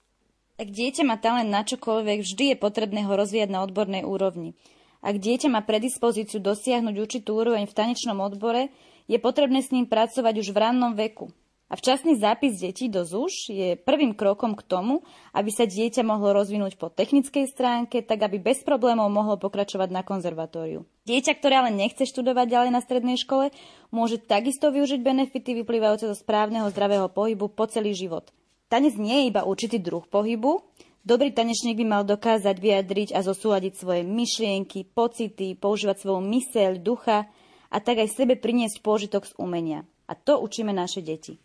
Ak 0.62 0.70
dieťa 0.70 1.02
má 1.02 1.18
talent 1.18 1.50
na 1.50 1.66
čokoľvek, 1.66 2.22
vždy 2.22 2.44
je 2.54 2.56
potrebné 2.62 3.02
ho 3.02 3.10
rozvíjať 3.18 3.50
na 3.50 3.66
odbornej 3.66 4.06
úrovni. 4.06 4.54
Ak 5.02 5.18
dieťa 5.18 5.50
má 5.50 5.66
predispozíciu 5.66 6.38
dosiahnuť 6.38 6.94
určitú 7.02 7.34
úroveň 7.34 7.66
v 7.66 7.74
tanečnom 7.74 8.22
odbore, 8.22 8.70
je 9.10 9.18
potrebné 9.18 9.58
s 9.58 9.74
ním 9.74 9.90
pracovať 9.90 10.38
už 10.38 10.54
v 10.54 10.58
rannom 10.62 10.94
veku. 10.94 11.34
A 11.68 11.76
včasný 11.76 12.16
zápis 12.16 12.56
detí 12.56 12.88
do 12.88 13.04
ZUŠ 13.04 13.52
je 13.52 13.68
prvým 13.76 14.16
krokom 14.16 14.56
k 14.56 14.64
tomu, 14.64 15.04
aby 15.36 15.52
sa 15.52 15.68
dieťa 15.68 16.00
mohlo 16.00 16.32
rozvinúť 16.32 16.80
po 16.80 16.88
technickej 16.88 17.44
stránke, 17.44 18.00
tak 18.00 18.24
aby 18.24 18.40
bez 18.40 18.64
problémov 18.64 19.12
mohlo 19.12 19.36
pokračovať 19.36 19.92
na 19.92 20.00
konzervatóriu. 20.00 20.88
Dieťa, 21.04 21.36
ktoré 21.36 21.60
ale 21.60 21.76
nechce 21.76 22.08
študovať 22.08 22.48
ďalej 22.48 22.70
na 22.72 22.80
strednej 22.80 23.20
škole, 23.20 23.52
môže 23.92 24.16
takisto 24.16 24.72
využiť 24.72 25.04
benefity 25.04 25.60
vyplývajúce 25.60 26.08
zo 26.08 26.16
správneho 26.16 26.72
zdravého 26.72 27.12
pohybu 27.12 27.52
po 27.52 27.68
celý 27.68 27.92
život. 27.92 28.32
Tanec 28.72 28.96
nie 28.96 29.24
je 29.24 29.28
iba 29.28 29.44
určitý 29.44 29.76
druh 29.76 30.08
pohybu, 30.08 30.64
Dobrý 31.08 31.32
tanečník 31.32 31.80
by 31.80 31.86
mal 31.88 32.02
dokázať 32.04 32.52
vyjadriť 32.60 33.16
a 33.16 33.24
zosúľadiť 33.24 33.80
svoje 33.80 34.04
myšlienky, 34.04 34.84
pocity, 34.92 35.56
používať 35.56 36.04
svoju 36.04 36.20
myseľ, 36.20 36.84
ducha 36.84 37.24
a 37.72 37.76
tak 37.80 38.04
aj 38.04 38.12
sebe 38.12 38.36
priniesť 38.36 38.84
pôžitok 38.84 39.24
z 39.24 39.32
umenia. 39.40 39.88
A 40.04 40.12
to 40.12 40.36
učíme 40.36 40.68
naše 40.68 41.00
deti. 41.00 41.40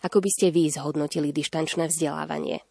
Ako 0.00 0.24
by 0.24 0.30
ste 0.32 0.48
vy 0.48 0.72
zhodnotili 0.72 1.28
dištančné 1.28 1.92
vzdelávanie? 1.92 2.64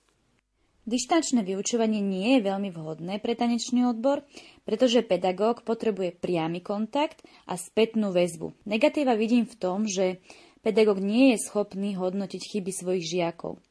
Dištančné 0.89 1.45
vyučovanie 1.45 2.01
nie 2.01 2.41
je 2.41 2.49
veľmi 2.49 2.73
vhodné 2.73 3.21
pre 3.21 3.37
tanečný 3.37 3.85
odbor, 3.85 4.25
pretože 4.65 5.05
pedagóg 5.05 5.61
potrebuje 5.61 6.17
priamy 6.17 6.65
kontakt 6.65 7.21
a 7.45 7.61
spätnú 7.61 8.09
väzbu. 8.09 8.57
Negatíva 8.65 9.13
vidím 9.13 9.45
v 9.45 9.53
tom, 9.53 9.85
že 9.85 10.17
pedagóg 10.65 10.97
nie 10.97 11.37
je 11.37 11.45
schopný 11.45 11.93
hodnotiť 11.93 12.41
chyby 12.41 12.71
svojich 12.73 13.05
žiakov. 13.05 13.61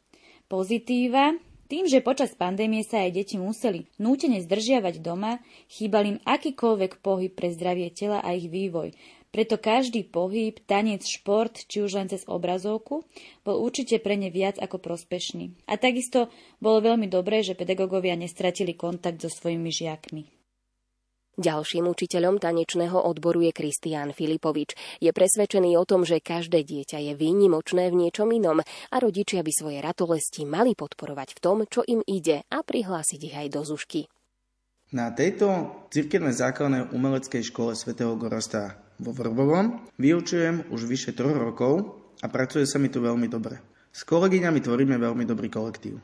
Pozitíva 0.47 1.35
tým, 1.69 1.85
že 1.85 2.01
počas 2.01 2.33
pandémie 2.33 2.81
sa 2.81 3.05
aj 3.05 3.13
deti 3.13 3.37
museli 3.37 3.85
nútene 4.01 4.41
zdržiavať 4.41 5.05
doma, 5.05 5.37
chýbal 5.69 6.17
im 6.17 6.19
akýkoľvek 6.25 7.05
pohyb 7.05 7.29
pre 7.35 7.53
zdravie 7.53 7.93
tela 7.93 8.25
a 8.25 8.33
ich 8.33 8.49
vývoj, 8.49 8.97
preto 9.29 9.61
každý 9.61 10.09
pohyb, 10.09 10.57
tanec, 10.65 11.05
šport, 11.05 11.55
či 11.69 11.85
už 11.85 12.01
len 12.01 12.09
cez 12.09 12.25
obrazovku, 12.25 13.05
bol 13.45 13.57
určite 13.61 14.01
pre 14.01 14.17
ne 14.17 14.33
viac 14.33 14.57
ako 14.57 14.81
prospešný. 14.81 15.69
A 15.69 15.77
takisto 15.77 16.33
bolo 16.59 16.81
veľmi 16.81 17.07
dobré, 17.07 17.45
že 17.45 17.59
pedagógovia 17.59 18.17
nestratili 18.17 18.73
kontakt 18.73 19.21
so 19.21 19.29
svojimi 19.29 19.69
žiakmi. 19.69 20.39
Ďalším 21.39 21.87
učiteľom 21.87 22.43
tanečného 22.43 22.99
odboru 22.99 23.47
je 23.47 23.55
Kristián 23.55 24.11
Filipovič. 24.11 24.75
Je 24.99 25.15
presvedčený 25.15 25.79
o 25.79 25.87
tom, 25.87 26.03
že 26.03 26.19
každé 26.19 26.67
dieťa 26.67 26.99
je 26.99 27.13
výnimočné 27.15 27.95
v 27.95 27.99
niečom 28.07 28.27
inom 28.35 28.59
a 28.67 28.97
rodičia 28.99 29.47
by 29.47 29.53
svoje 29.55 29.79
ratolesti 29.79 30.43
mali 30.43 30.75
podporovať 30.75 31.39
v 31.39 31.43
tom, 31.43 31.63
čo 31.71 31.87
im 31.87 32.03
ide 32.11 32.43
a 32.51 32.67
prihlásiť 32.67 33.21
ich 33.23 33.39
aj 33.39 33.49
do 33.55 33.63
zušky. 33.63 34.11
Na 34.91 35.15
tejto 35.15 35.79
cirkevnej 35.95 36.35
základnej 36.35 36.91
umeleckej 36.91 37.47
škole 37.55 37.79
svätého 37.79 38.19
Gorasta 38.19 38.88
vo 38.99 39.15
Vrbovom. 39.15 39.87
Vyučujem 39.97 40.69
už 40.69 40.85
vyše 40.85 41.15
troch 41.15 41.35
rokov 41.35 41.99
a 42.23 42.27
pracuje 42.27 42.67
sa 42.67 42.83
mi 42.83 42.91
tu 42.91 42.99
veľmi 42.99 43.31
dobre. 43.31 43.63
S 43.95 44.05
kolegyňami 44.05 44.61
tvoríme 44.63 44.99
veľmi 44.99 45.25
dobrý 45.25 45.49
kolektív. 45.49 45.99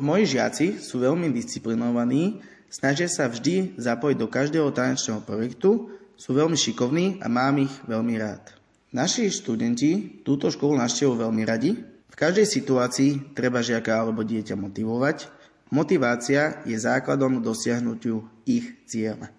Moji 0.00 0.38
žiaci 0.38 0.80
sú 0.80 1.00
veľmi 1.00 1.32
disciplinovaní, 1.32 2.40
snažia 2.68 3.08
sa 3.08 3.28
vždy 3.28 3.80
zapojiť 3.80 4.16
do 4.16 4.28
každého 4.28 4.68
tanečného 4.72 5.24
projektu, 5.24 5.92
sú 6.16 6.32
veľmi 6.32 6.56
šikovní 6.56 7.20
a 7.20 7.28
mám 7.28 7.60
ich 7.60 7.72
veľmi 7.84 8.16
rád. 8.16 8.56
Naši 8.96 9.28
študenti 9.28 10.24
túto 10.24 10.48
školu 10.48 10.80
navštevujú 10.80 11.28
veľmi 11.28 11.42
radi. 11.44 11.76
V 12.08 12.16
každej 12.16 12.48
situácii 12.48 13.36
treba 13.36 13.60
žiaka 13.60 14.00
alebo 14.00 14.24
dieťa 14.24 14.56
motivovať. 14.56 15.28
Motivácia 15.68 16.64
je 16.64 16.78
základom 16.80 17.44
dosiahnutiu 17.44 18.24
ich 18.48 18.72
cieľa. 18.88 19.35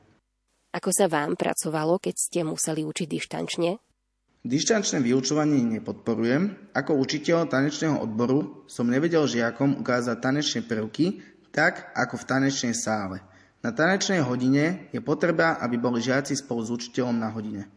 Ako 0.76 0.92
sa 0.92 1.08
vám 1.08 1.40
pracovalo, 1.40 2.02
keď 2.02 2.16
ste 2.18 2.40
museli 2.44 2.84
učiť 2.84 3.08
dištančne? 3.08 3.80
Dištančné 4.48 5.04
vyučovanie 5.04 5.60
nepodporujem. 5.80 6.72
Ako 6.72 6.96
učiteľ 7.00 7.52
tanečného 7.52 8.00
odboru 8.00 8.64
som 8.72 8.88
nevedel 8.88 9.28
žiakom 9.28 9.80
ukázať 9.84 10.18
tanečné 10.24 10.62
prvky 10.64 11.20
tak, 11.52 11.92
ako 11.98 12.22
v 12.22 12.28
tanečnej 12.28 12.76
sále. 12.78 13.20
Na 13.66 13.74
tanečnej 13.74 14.22
hodine 14.22 14.88
je 14.94 15.02
potreba, 15.02 15.58
aby 15.60 15.82
boli 15.82 16.00
žiaci 16.00 16.38
spolu 16.38 16.62
s 16.62 16.70
učiteľom 16.70 17.18
na 17.18 17.34
hodine. 17.34 17.77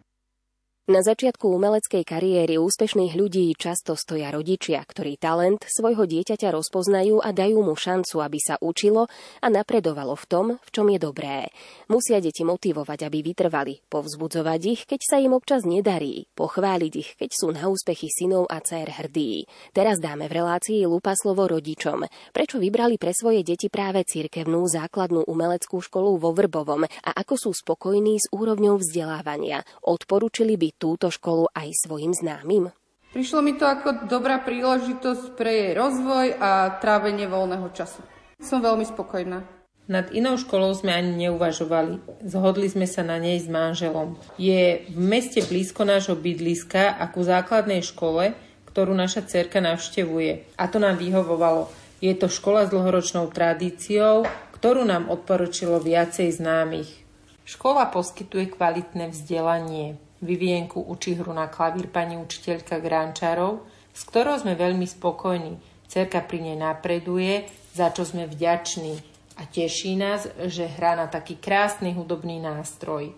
Na 0.91 1.07
začiatku 1.07 1.47
umeleckej 1.55 2.03
kariéry 2.03 2.59
úspešných 2.59 3.15
ľudí 3.15 3.55
často 3.55 3.95
stoja 3.95 4.35
rodičia, 4.35 4.83
ktorí 4.83 5.23
talent 5.23 5.63
svojho 5.63 6.03
dieťaťa 6.03 6.51
rozpoznajú 6.51 7.23
a 7.23 7.31
dajú 7.31 7.63
mu 7.63 7.79
šancu, 7.79 8.19
aby 8.19 8.43
sa 8.43 8.59
učilo 8.59 9.07
a 9.39 9.47
napredovalo 9.47 10.19
v 10.19 10.27
tom, 10.27 10.47
v 10.59 10.69
čom 10.75 10.91
je 10.91 10.99
dobré. 10.99 11.55
Musia 11.87 12.19
deti 12.19 12.43
motivovať, 12.43 13.07
aby 13.07 13.23
vytrvali, 13.23 13.87
povzbudzovať 13.87 14.61
ich, 14.67 14.83
keď 14.83 15.01
sa 15.07 15.17
im 15.23 15.31
občas 15.31 15.63
nedarí, 15.63 16.27
pochváliť 16.35 16.93
ich, 16.99 17.15
keď 17.15 17.31
sú 17.39 17.55
na 17.55 17.71
úspechy 17.71 18.11
synov 18.11 18.51
a 18.51 18.59
dcer 18.59 18.91
hrdí. 18.91 19.47
Teraz 19.71 20.03
dáme 20.03 20.27
v 20.27 20.43
relácii 20.43 20.91
lupa 20.91 21.15
slovo 21.15 21.47
rodičom. 21.47 22.03
Prečo 22.35 22.59
vybrali 22.59 22.99
pre 22.99 23.15
svoje 23.15 23.47
deti 23.47 23.71
práve 23.71 24.03
cirkevnú 24.03 24.67
základnú 24.67 25.23
umeleckú 25.31 25.79
školu 25.79 26.19
vo 26.19 26.35
Vrbovom 26.35 26.83
a 26.83 27.11
ako 27.15 27.35
sú 27.39 27.51
spokojní 27.55 28.19
s 28.19 28.27
úrovňou 28.35 28.83
vzdelávania? 28.83 29.63
Odporúčili 29.87 30.59
by 30.59 30.80
túto 30.81 31.13
školu 31.13 31.53
aj 31.53 31.77
svojim 31.85 32.17
známym? 32.17 32.73
Prišlo 33.13 33.45
mi 33.45 33.59
to 33.59 33.69
ako 33.69 34.09
dobrá 34.09 34.41
príležitosť 34.41 35.37
pre 35.37 35.51
jej 35.53 35.73
rozvoj 35.77 36.41
a 36.41 36.81
trávenie 36.81 37.29
voľného 37.29 37.69
času. 37.77 38.01
Som 38.41 38.65
veľmi 38.65 38.89
spokojná. 38.89 39.45
Nad 39.91 40.15
inou 40.15 40.39
školou 40.39 40.71
sme 40.71 40.95
ani 40.95 41.27
neuvažovali. 41.27 42.23
Zhodli 42.23 42.71
sme 42.71 42.87
sa 42.87 43.03
na 43.03 43.19
nej 43.19 43.43
s 43.43 43.51
manželom. 43.51 44.15
Je 44.39 44.87
v 44.87 45.01
meste 45.03 45.43
blízko 45.43 45.83
nášho 45.83 46.15
bydliska 46.15 46.95
a 46.95 47.11
ku 47.11 47.27
základnej 47.27 47.83
škole, 47.83 48.39
ktorú 48.71 48.95
naša 48.95 49.27
cerka 49.27 49.59
navštevuje. 49.59 50.55
A 50.55 50.71
to 50.71 50.79
nám 50.79 50.95
vyhovovalo. 50.95 51.67
Je 51.99 52.15
to 52.15 52.31
škola 52.31 52.65
s 52.65 52.73
dlhoročnou 52.73 53.27
tradíciou, 53.35 54.25
ktorú 54.55 54.87
nám 54.87 55.11
odporučilo 55.11 55.83
viacej 55.83 56.31
známych. 56.39 57.03
Škola 57.43 57.91
poskytuje 57.91 58.55
kvalitné 58.55 59.11
vzdelanie. 59.11 59.99
Vivienku 60.21 60.85
učí 60.85 61.17
hru 61.17 61.33
na 61.33 61.49
klavír 61.49 61.89
pani 61.89 62.21
učiteľka 62.21 62.77
Grančarov, 62.79 63.65
s 63.97 64.05
ktorou 64.05 64.37
sme 64.37 64.53
veľmi 64.53 64.85
spokojní. 64.85 65.57
Cerka 65.89 66.23
pri 66.23 66.45
nej 66.45 66.57
napreduje, 66.61 67.49
za 67.73 67.91
čo 67.91 68.05
sme 68.05 68.29
vďační 68.29 69.01
a 69.41 69.49
teší 69.49 69.97
nás, 69.97 70.29
že 70.47 70.69
hrá 70.69 70.93
na 70.95 71.09
taký 71.09 71.41
krásny 71.41 71.97
hudobný 71.97 72.37
nástroj. 72.39 73.17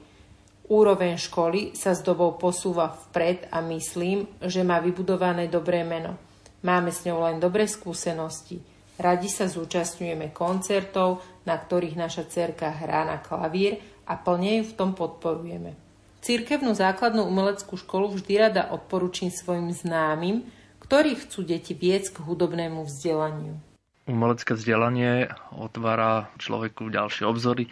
Úroveň 0.71 1.19
školy 1.19 1.75
sa 1.75 1.93
s 1.93 2.01
dobou 2.07 2.39
posúva 2.39 2.95
vpred 2.95 3.51
a 3.51 3.59
myslím, 3.67 4.25
že 4.39 4.63
má 4.63 4.79
vybudované 4.79 5.51
dobré 5.51 5.83
meno. 5.83 6.15
Máme 6.63 6.95
s 6.95 7.03
ňou 7.03 7.27
len 7.27 7.43
dobré 7.43 7.67
skúsenosti. 7.67 8.63
Radi 8.95 9.27
sa 9.27 9.51
zúčastňujeme 9.51 10.31
koncertov, 10.31 11.19
na 11.43 11.59
ktorých 11.59 11.99
naša 11.99 12.31
cerka 12.31 12.71
hrá 12.71 13.03
na 13.03 13.19
klavír 13.19 13.83
a 14.07 14.15
plne 14.15 14.63
ju 14.63 14.65
v 14.71 14.77
tom 14.79 14.95
podporujeme. 14.95 15.92
Cirkevnú 16.23 16.71
základnú 16.71 17.27
umeleckú 17.27 17.75
školu 17.75 18.15
vždy 18.15 18.33
rada 18.39 18.71
odporúčim 18.71 19.27
svojim 19.27 19.75
známym, 19.75 20.47
ktorí 20.79 21.19
chcú 21.19 21.43
deti 21.43 21.75
viesť 21.75 22.15
k 22.15 22.19
hudobnému 22.23 22.87
vzdelaniu. 22.87 23.59
Umelecké 24.07 24.55
vzdelanie 24.55 25.35
otvára 25.51 26.31
človeku 26.39 26.95
ďalšie 26.95 27.27
obzory, 27.27 27.67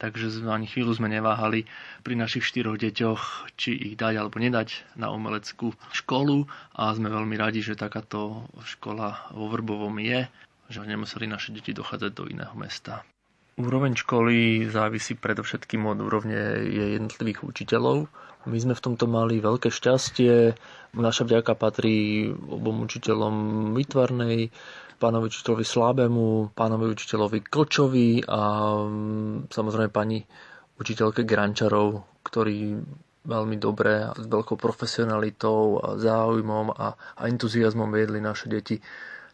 takže 0.00 0.32
ani 0.48 0.64
chvíľu 0.64 0.96
sme 0.96 1.12
neváhali 1.12 1.68
pri 2.00 2.16
našich 2.16 2.48
štyroch 2.48 2.80
deťoch, 2.80 3.52
či 3.60 3.76
ich 3.76 4.00
dať 4.00 4.16
alebo 4.16 4.40
nedať 4.40 4.96
na 4.96 5.12
umeleckú 5.12 5.76
školu 5.92 6.48
a 6.72 6.96
sme 6.96 7.12
veľmi 7.12 7.36
radi, 7.36 7.60
že 7.60 7.76
takáto 7.76 8.48
škola 8.64 9.28
vo 9.36 9.52
Vrbovom 9.52 10.00
je 10.00 10.24
že 10.70 10.86
nemuseli 10.86 11.26
naše 11.26 11.50
deti 11.50 11.74
dochádzať 11.74 12.10
do 12.14 12.30
iného 12.30 12.54
mesta. 12.54 13.02
Úroveň 13.60 13.92
školy 13.92 14.64
závisí 14.72 15.12
predovšetkým 15.12 15.84
od 15.84 16.00
úrovne 16.00 16.64
jednotlivých 16.64 17.44
učiteľov. 17.44 18.08
My 18.48 18.56
sme 18.56 18.72
v 18.72 18.84
tomto 18.88 19.04
mali 19.04 19.36
veľké 19.36 19.68
šťastie. 19.68 20.56
Naša 20.96 21.28
vďaka 21.28 21.52
patrí 21.60 22.24
obom 22.32 22.88
učiteľom 22.88 23.34
výtvarnej, 23.76 24.48
pánovi 24.96 25.28
učiteľovi 25.28 25.64
Slabemu, 25.64 26.56
pánovi 26.56 26.88
učiteľovi 26.88 27.38
Kočovi 27.44 28.24
a 28.24 28.40
mm, 28.80 29.52
samozrejme 29.52 29.92
pani 29.92 30.24
učiteľke 30.80 31.28
Grančarov, 31.28 32.00
ktorí 32.24 32.80
veľmi 33.20 33.56
dobre 33.60 34.08
a 34.08 34.16
s 34.16 34.24
veľkou 34.24 34.56
profesionalitou 34.56 35.84
a 35.84 36.00
záujmom 36.00 36.72
a, 36.72 36.96
a 36.96 37.22
entuziasmom 37.28 37.92
viedli 37.92 38.24
naše 38.24 38.48
deti 38.48 38.80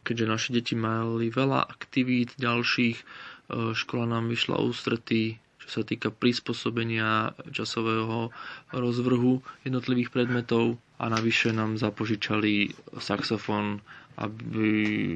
keďže 0.07 0.27
naše 0.31 0.51
deti 0.55 0.79
mali 0.79 1.35
veľa 1.35 1.67
aktivít 1.67 2.39
ďalších, 2.39 3.03
škola 3.51 4.05
nám 4.07 4.31
vyšla 4.31 4.59
ústretí, 4.59 5.39
čo 5.67 5.69
sa 5.69 5.83
týka 5.83 6.15
prispôsobenia 6.15 7.35
časového 7.51 8.31
rozvrhu 8.71 9.43
jednotlivých 9.67 10.15
predmetov 10.15 10.79
a 11.03 11.11
navyše 11.11 11.51
nám 11.51 11.75
zapožičali 11.75 12.71
saxofón, 13.03 13.83
aby 14.17 14.71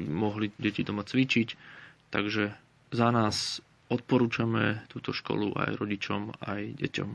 mohli 0.05 0.51
deti 0.59 0.83
doma 0.83 1.07
cvičiť. 1.07 1.49
Takže 2.11 2.43
za 2.91 3.07
nás 3.09 3.63
odporúčame 3.87 4.83
túto 4.91 5.15
školu 5.15 5.55
aj 5.55 5.79
rodičom, 5.79 6.35
aj 6.43 6.61
deťom. 6.79 7.09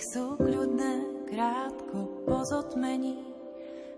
Nech 0.00 0.16
sú 0.16 0.38
kľudné 0.38 1.26
krátko 1.28 2.24
pozotmení, 2.24 3.20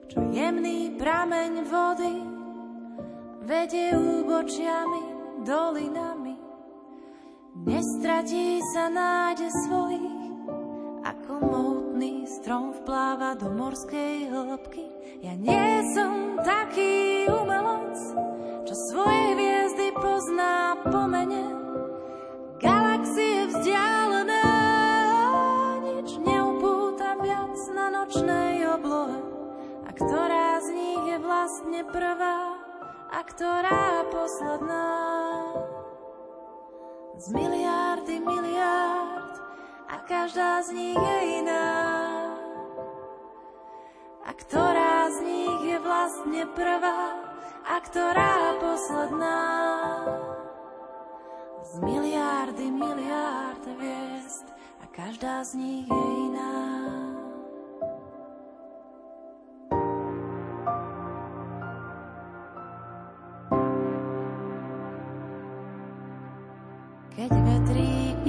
čo 0.08 0.24
jemný 0.32 0.96
prameň 0.96 1.52
vody 1.68 2.14
vedie 3.44 3.92
úbočiami, 3.94 5.02
dolinami. 5.44 6.34
Nestratí 7.68 8.58
sa 8.72 8.88
nájde 8.88 9.46
svojich, 9.68 10.16
ako 11.04 11.32
mohutný 11.38 12.24
strom 12.40 12.72
vpláva 12.82 13.36
do 13.36 13.52
morskej 13.52 14.32
hĺbky. 14.32 14.91
Ja 15.22 15.38
nie 15.38 15.86
som 15.94 16.42
taký 16.42 17.30
umelec, 17.30 17.98
čo 18.66 18.74
svoje 18.90 19.38
hviezdy 19.38 19.94
pozná 19.94 20.74
po 20.82 21.06
mene. 21.06 21.46
Galaxie 22.58 23.46
vzdialené 23.46 24.62
nočnej 28.12 28.68
oblohe 28.68 29.24
a 29.88 29.90
ktorá 29.96 30.60
z 30.60 30.68
nich 30.76 31.02
je 31.16 31.18
vlastne 31.24 31.80
prvá 31.88 32.60
a 33.08 33.20
ktorá 33.24 34.04
posledná. 34.12 34.90
Z 37.16 37.32
miliardy 37.32 38.20
miliárd 38.20 39.34
a 39.88 39.96
každá 40.04 40.60
z 40.60 40.76
nich 40.76 41.00
je 41.00 41.18
iná. 41.40 41.72
A 44.28 44.30
ktorá 44.36 44.91
je 45.72 45.78
vlastne 45.80 46.42
prvá 46.52 47.16
a 47.64 47.76
ktorá 47.80 48.60
posledná. 48.60 49.40
Z 51.64 51.72
miliardy 51.80 52.68
miliárd 52.68 53.64
hviezd 53.80 54.46
a 54.52 54.84
každá 54.92 55.40
z 55.48 55.56
nich 55.56 55.88
je 55.88 56.04
iná. 56.28 56.52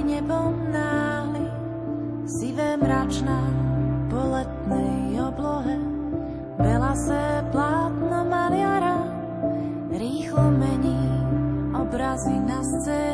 nebom 0.04 0.70
náhly, 0.70 1.48
sivé 2.22 2.78
mračná 2.78 3.42
po 4.06 4.20
letnej 4.30 5.18
oblohe, 5.18 5.74
se 6.94 7.12
plátno 7.12 7.33
Sweet 12.24 12.36
enough 12.36 13.13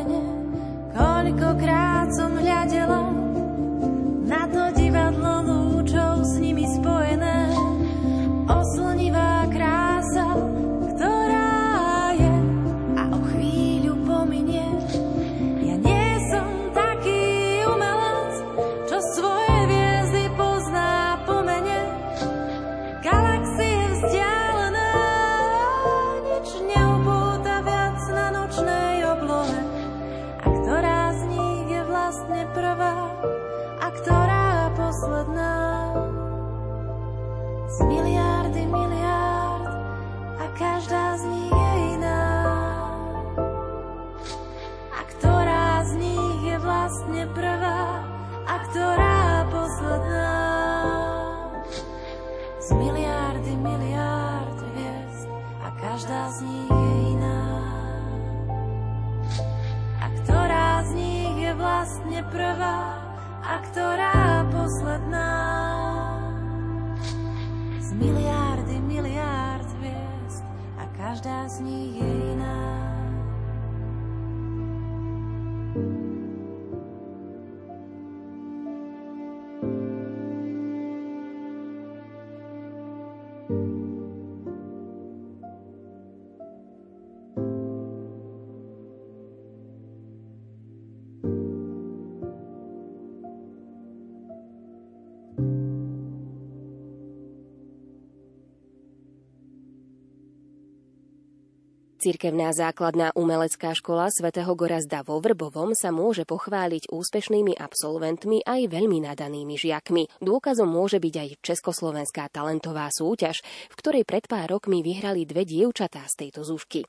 Cirkevná 102.00 102.48
základná 102.56 103.12
umelecká 103.12 103.76
škola 103.76 104.08
svätého 104.08 104.48
Gorazda 104.56 105.04
vo 105.04 105.20
Vrbovom 105.20 105.76
sa 105.76 105.92
môže 105.92 106.24
pochváliť 106.24 106.88
úspešnými 106.88 107.60
absolventmi 107.60 108.40
aj 108.40 108.72
veľmi 108.72 109.04
nadanými 109.04 109.60
žiakmi. 109.60 110.08
Dôkazom 110.24 110.64
môže 110.64 110.96
byť 110.96 111.14
aj 111.20 111.28
Československá 111.44 112.32
talentová 112.32 112.88
súťaž, 112.88 113.44
v 113.44 113.74
ktorej 113.76 114.08
pred 114.08 114.24
pár 114.24 114.48
rokmi 114.48 114.80
vyhrali 114.80 115.28
dve 115.28 115.44
dievčatá 115.44 116.00
z 116.08 116.24
tejto 116.24 116.40
zúšky. 116.40 116.88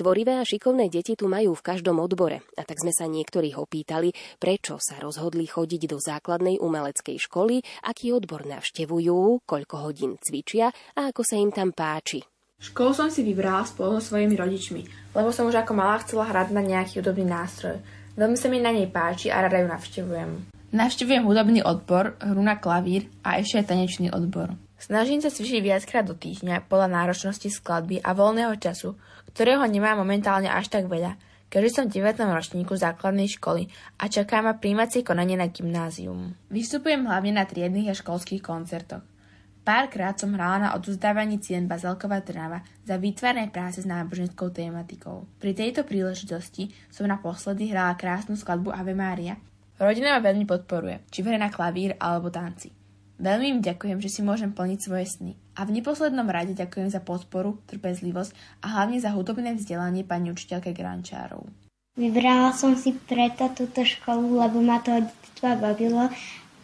Tvorivé 0.00 0.40
a 0.40 0.48
šikovné 0.48 0.88
deti 0.88 1.20
tu 1.20 1.28
majú 1.28 1.52
v 1.52 1.60
každom 1.60 2.00
odbore, 2.00 2.40
a 2.56 2.64
tak 2.64 2.80
sme 2.80 2.96
sa 2.96 3.04
niektorých 3.04 3.60
opýtali, 3.60 4.16
prečo 4.40 4.80
sa 4.80 4.96
rozhodli 5.04 5.44
chodiť 5.44 5.84
do 5.84 6.00
základnej 6.00 6.64
umeleckej 6.64 7.20
školy, 7.28 7.60
aký 7.84 8.16
odbor 8.16 8.48
navštevujú, 8.48 9.44
koľko 9.44 9.76
hodín 9.84 10.16
cvičia 10.16 10.72
a 10.96 11.12
ako 11.12 11.20
sa 11.28 11.36
im 11.36 11.52
tam 11.52 11.76
páči. 11.76 12.24
Školu 12.66 12.92
som 12.92 13.08
si 13.08 13.24
vybrala 13.24 13.62
spolu 13.62 13.96
so 13.96 14.12
svojimi 14.12 14.36
rodičmi, 14.36 14.82
lebo 15.16 15.32
som 15.32 15.48
už 15.48 15.64
ako 15.64 15.72
malá 15.72 15.96
chcela 16.04 16.28
hrať 16.28 16.50
na 16.50 16.60
nejaký 16.60 16.98
hudobný 16.98 17.24
nástroj. 17.24 17.80
Veľmi 18.20 18.36
sa 18.36 18.52
mi 18.52 18.60
na 18.60 18.68
nej 18.68 18.84
páči 18.90 19.32
a 19.32 19.40
rada 19.40 19.62
ju 19.62 19.70
navštevujem. 19.70 20.52
Navštevujem 20.76 21.24
hudobný 21.24 21.64
odbor, 21.64 22.20
hru 22.20 22.42
na 22.44 22.60
klavír 22.60 23.08
a 23.24 23.40
ešte 23.40 23.64
aj 23.64 23.70
tanečný 23.72 24.12
odbor. 24.12 24.58
Snažím 24.76 25.24
sa 25.24 25.32
cvičiť 25.32 25.64
viackrát 25.64 26.04
do 26.04 26.12
týždňa 26.12 26.68
podľa 26.68 26.90
náročnosti 27.00 27.48
skladby 27.48 28.04
a 28.04 28.12
voľného 28.12 28.52
času, 28.60 28.92
ktorého 29.32 29.64
nemám 29.64 30.02
momentálne 30.02 30.52
až 30.52 30.68
tak 30.68 30.90
veľa, 30.90 31.16
keďže 31.48 31.80
som 31.80 31.84
v 31.88 32.02
9. 32.02 32.18
ročníku 32.28 32.76
základnej 32.76 33.32
školy 33.40 33.72
a 33.96 34.10
čaká 34.10 34.44
ma 34.44 34.52
príjmacie 34.52 35.00
konanie 35.00 35.40
na 35.40 35.48
gymnázium. 35.48 36.36
Vystupujem 36.52 37.08
hlavne 37.08 37.40
na 37.40 37.48
triednych 37.48 37.88
a 37.88 37.96
školských 37.96 38.44
koncertoch. 38.44 39.00
Párkrát 39.66 40.14
som 40.14 40.30
hrala 40.30 40.62
na 40.62 40.68
oduzdávaní 40.78 41.42
cien 41.42 41.66
Bazelková 41.66 42.22
Trnava 42.22 42.62
za 42.86 42.94
výtvarné 43.02 43.50
práce 43.50 43.82
s 43.82 43.90
náboženskou 43.90 44.54
tématikou. 44.54 45.26
Pri 45.42 45.58
tejto 45.58 45.82
príležitosti 45.82 46.70
som 46.86 47.10
naposledy 47.10 47.74
hrala 47.74 47.98
krásnu 47.98 48.38
skladbu 48.38 48.70
Ave 48.70 48.94
Maria. 48.94 49.34
Rodina 49.74 50.14
ma 50.14 50.22
veľmi 50.22 50.46
podporuje, 50.46 51.02
či 51.10 51.26
v 51.26 51.34
na 51.34 51.50
klavír 51.50 51.98
alebo 51.98 52.30
tanci. 52.30 52.70
Veľmi 53.18 53.58
im 53.58 53.60
ďakujem, 53.64 53.98
že 53.98 54.06
si 54.06 54.20
môžem 54.22 54.54
plniť 54.54 54.78
svoje 54.78 55.10
sny. 55.10 55.32
A 55.58 55.66
v 55.66 55.82
neposlednom 55.82 56.30
rade 56.30 56.54
ďakujem 56.54 56.86
za 56.86 57.02
podporu, 57.02 57.58
trpezlivosť 57.66 58.62
a 58.62 58.78
hlavne 58.78 59.02
za 59.02 59.10
hudobné 59.18 59.58
vzdelanie 59.58 60.06
pani 60.06 60.30
učiteľke 60.30 60.70
Grančárov. 60.78 61.42
Vybrala 61.98 62.54
som 62.54 62.78
si 62.78 62.94
preto 62.94 63.50
túto 63.50 63.82
školu, 63.82 64.46
lebo 64.46 64.62
ma 64.62 64.78
to 64.78 64.94
od 64.94 65.10
detstva 65.36 65.58
bavilo 65.58 66.08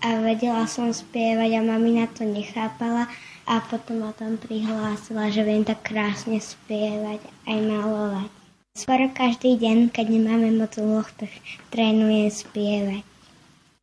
a 0.02 0.18
vedela 0.18 0.66
som 0.66 0.90
spievať 0.90 1.50
a 1.56 1.60
mamina 1.62 2.10
to 2.10 2.26
nechápala 2.26 3.06
a 3.46 3.62
potom 3.62 4.02
ma 4.02 4.10
tam 4.14 4.34
prihlásila, 4.38 5.30
že 5.30 5.46
viem 5.46 5.62
tak 5.62 5.86
krásne 5.86 6.42
spievať 6.42 7.22
aj 7.46 7.58
malovať. 7.62 8.28
Skoro 8.72 9.04
každý 9.12 9.60
deň, 9.60 9.92
keď 9.92 10.06
nemáme 10.08 10.48
moc 10.56 10.74
úloh, 10.80 11.04
tak 11.20 11.28
trénujem 11.70 12.32
spievať. 12.32 13.04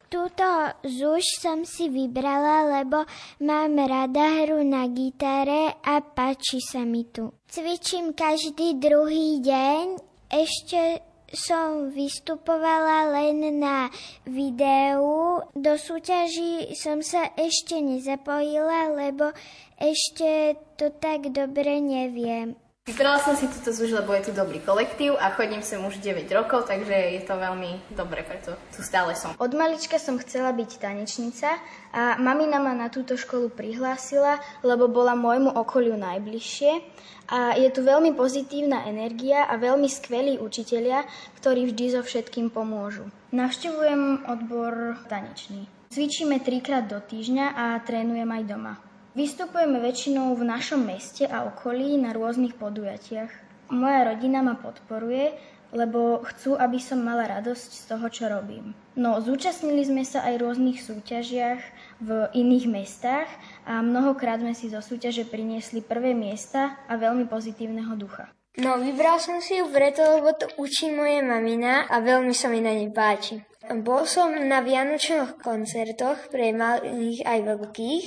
Túto 0.09 0.47
zuž 0.81 1.21
som 1.37 1.61
si 1.69 1.85
vybrala, 1.85 2.81
lebo 2.81 3.05
mám 3.45 3.77
rada 3.77 4.41
hru 4.41 4.65
na 4.65 4.89
gitare 4.89 5.77
a 5.85 6.01
páči 6.01 6.57
sa 6.65 6.81
mi 6.81 7.05
tu. 7.05 7.29
Cvičím 7.45 8.17
každý 8.17 8.81
druhý 8.81 9.37
deň, 9.45 10.01
ešte 10.33 11.05
som 11.33 11.93
vystupovala 11.93 13.13
len 13.13 13.61
na 13.61 13.89
videu. 14.25 15.41
Do 15.53 15.73
súťaží 15.77 16.73
som 16.77 17.01
sa 17.05 17.29
ešte 17.37 17.77
nezapojila, 17.77 18.93
lebo 18.95 19.31
ešte 19.77 20.57
to 20.75 20.91
tak 20.97 21.29
dobre 21.31 21.79
neviem. 21.79 22.57
Vybrala 22.89 23.21
som 23.21 23.37
si 23.37 23.45
túto 23.45 23.69
zúž, 23.69 23.93
lebo 23.93 24.17
je 24.17 24.27
tu 24.27 24.31
dobrý 24.33 24.57
kolektív 24.65 25.13
a 25.21 25.29
chodím 25.37 25.61
sem 25.61 25.77
už 25.77 26.01
9 26.01 26.25
rokov, 26.33 26.65
takže 26.65 26.89
je 26.89 27.21
to 27.21 27.37
veľmi 27.37 27.93
dobre, 27.93 28.25
preto 28.25 28.57
tu 28.73 28.81
stále 28.81 29.13
som. 29.13 29.37
Od 29.37 29.53
malička 29.53 30.01
som 30.01 30.17
chcela 30.17 30.49
byť 30.57 30.81
tanečnica 30.81 31.53
a 31.93 32.17
mamina 32.17 32.57
ma 32.57 32.73
na 32.73 32.89
túto 32.89 33.13
školu 33.13 33.53
prihlásila, 33.53 34.41
lebo 34.65 34.89
bola 34.89 35.13
môjmu 35.13 35.53
okoliu 35.53 36.01
najbližšie 36.01 36.81
a 37.29 37.53
je 37.53 37.69
tu 37.69 37.85
veľmi 37.85 38.17
pozitívna 38.17 38.89
energia 38.89 39.45
a 39.45 39.55
veľmi 39.61 39.85
skvelí 39.85 40.41
učitelia, 40.41 41.05
ktorí 41.37 41.69
vždy 41.69 41.85
so 41.93 42.01
všetkým 42.01 42.49
pomôžu. 42.49 43.05
Navštevujem 43.29 44.25
odbor 44.25 44.97
tanečný. 45.05 45.69
Cvičíme 45.93 46.41
trikrát 46.41 46.89
do 46.89 46.97
týždňa 46.97 47.45
a 47.53 47.65
trénujem 47.85 48.29
aj 48.29 48.43
doma. 48.45 48.73
Vystupujeme 49.17 49.81
väčšinou 49.81 50.33
v 50.37 50.45
našom 50.45 50.85
meste 50.85 51.25
a 51.25 51.45
okolí 51.45 51.97
na 51.97 52.13
rôznych 52.13 52.57
podujatiach. 52.57 53.29
Moja 53.73 54.01
rodina 54.05 54.41
ma 54.41 54.57
podporuje, 54.57 55.33
lebo 55.69 56.25
chcú, 56.25 56.57
aby 56.57 56.81
som 56.81 57.05
mala 57.05 57.29
radosť 57.29 57.69
z 57.73 57.83
toho, 57.85 58.05
čo 58.09 58.25
robím. 58.25 58.73
No, 58.97 59.21
zúčastnili 59.21 59.85
sme 59.85 60.01
sa 60.01 60.25
aj 60.25 60.41
rôznych 60.41 60.81
súťažiach 60.81 61.61
v 61.99 62.31
iných 62.31 62.65
mestách 62.71 63.29
a 63.67 63.83
mnohokrát 63.83 64.39
sme 64.39 64.55
si 64.55 64.71
zo 64.71 64.79
súťaže 64.79 65.27
priniesli 65.27 65.83
prvé 65.83 66.15
miesta 66.15 66.79
a 66.87 66.95
veľmi 66.95 67.27
pozitívneho 67.27 67.95
ducha. 67.99 68.31
No, 68.59 68.75
vybral 68.75 69.21
som 69.23 69.39
si 69.39 69.61
ju 69.61 69.71
preto, 69.71 70.03
lebo 70.03 70.35
to 70.35 70.49
učí 70.59 70.91
moje 70.91 71.23
mamina 71.23 71.87
a 71.87 72.03
veľmi 72.03 72.35
sa 72.35 72.51
mi 72.51 72.59
na 72.59 72.75
nej 72.75 72.91
páči. 72.91 73.39
Bol 73.69 74.03
som 74.09 74.33
na 74.33 74.65
vianočných 74.65 75.39
koncertoch 75.39 76.33
pre 76.33 76.51
malých 76.51 77.21
aj 77.23 77.39
veľkých 77.45 78.05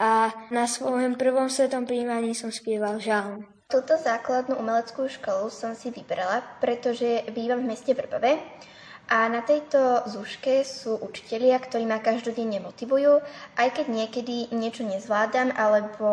a 0.00 0.32
na 0.48 0.64
svojom 0.64 1.20
prvom 1.20 1.52
svetom 1.52 1.84
príjmaní 1.84 2.32
som 2.32 2.48
spieval 2.48 2.96
žalm. 2.96 3.44
Túto 3.68 3.96
základnú 3.96 4.56
umeleckú 4.56 5.06
školu 5.08 5.52
som 5.52 5.76
si 5.76 5.92
vybrala, 5.92 6.40
pretože 6.58 7.28
bývam 7.32 7.60
v 7.62 7.76
meste 7.76 7.92
Vrbove 7.92 8.40
a 9.12 9.28
na 9.28 9.44
tejto 9.44 10.08
zúške 10.08 10.64
sú 10.64 10.96
učitelia, 10.96 11.60
ktorí 11.60 11.84
ma 11.84 12.00
každodenne 12.00 12.64
motivujú, 12.64 13.20
aj 13.60 13.68
keď 13.76 13.86
niekedy 13.92 14.48
niečo 14.56 14.88
nezvládam 14.88 15.52
alebo 15.52 16.08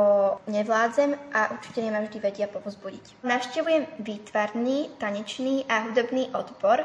nevládzem 0.51 1.15
a 1.31 1.55
učitelia 1.55 1.95
ma 1.95 2.03
vždy 2.03 2.19
vedia 2.19 2.51
povzbudiť. 2.51 3.23
Navštevujem 3.23 4.03
výtvarný, 4.03 4.99
tanečný 4.99 5.63
a 5.71 5.87
hudobný 5.87 6.27
odbor. 6.35 6.83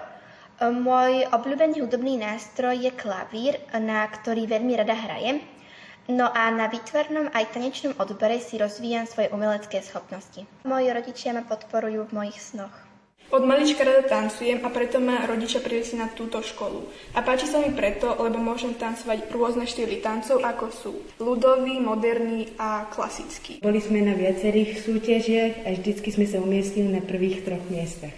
Môj 0.62 1.26
obľúbený 1.34 1.82
hudobný 1.82 2.22
nástroj 2.22 2.78
je 2.78 2.94
klavír, 2.94 3.58
na 3.74 4.06
ktorý 4.06 4.46
veľmi 4.46 4.78
rada 4.78 4.94
hrajem 4.94 5.42
No 6.04 6.28
a 6.28 6.52
na 6.52 6.68
výtvarnom 6.68 7.32
aj 7.32 7.56
tanečnom 7.56 7.96
odbore 7.96 8.36
si 8.36 8.60
rozvíjam 8.60 9.08
svoje 9.08 9.32
umelecké 9.32 9.80
schopnosti. 9.80 10.44
Moji 10.68 10.92
rodičia 10.92 11.32
ma 11.32 11.48
podporujú 11.48 12.04
v 12.04 12.12
mojich 12.12 12.36
snoch. 12.36 12.83
Od 13.34 13.42
malička 13.42 13.82
rada 13.82 14.06
tancujem 14.06 14.62
a 14.62 14.70
preto 14.70 15.02
ma 15.02 15.26
rodičia 15.26 15.58
priviesli 15.58 15.98
na 15.98 16.06
túto 16.06 16.38
školu. 16.38 16.86
A 17.18 17.26
páči 17.26 17.50
sa 17.50 17.58
mi 17.58 17.74
preto, 17.74 18.14
lebo 18.14 18.38
môžem 18.38 18.78
tancovať 18.78 19.26
rôzne 19.34 19.66
štýly 19.66 19.98
tancov, 19.98 20.38
ako 20.38 20.64
sú 20.70 20.92
ľudový, 21.18 21.82
moderný 21.82 22.54
a 22.62 22.86
klasický. 22.86 23.58
Boli 23.58 23.82
sme 23.82 24.06
na 24.06 24.14
viacerých 24.14 24.86
súťažiach 24.86 25.66
a 25.66 25.74
vždycky 25.74 26.14
sme 26.14 26.30
sa 26.30 26.38
umiestnili 26.38 26.94
na 26.94 27.02
prvých 27.02 27.42
troch 27.42 27.66
miestach. 27.66 28.14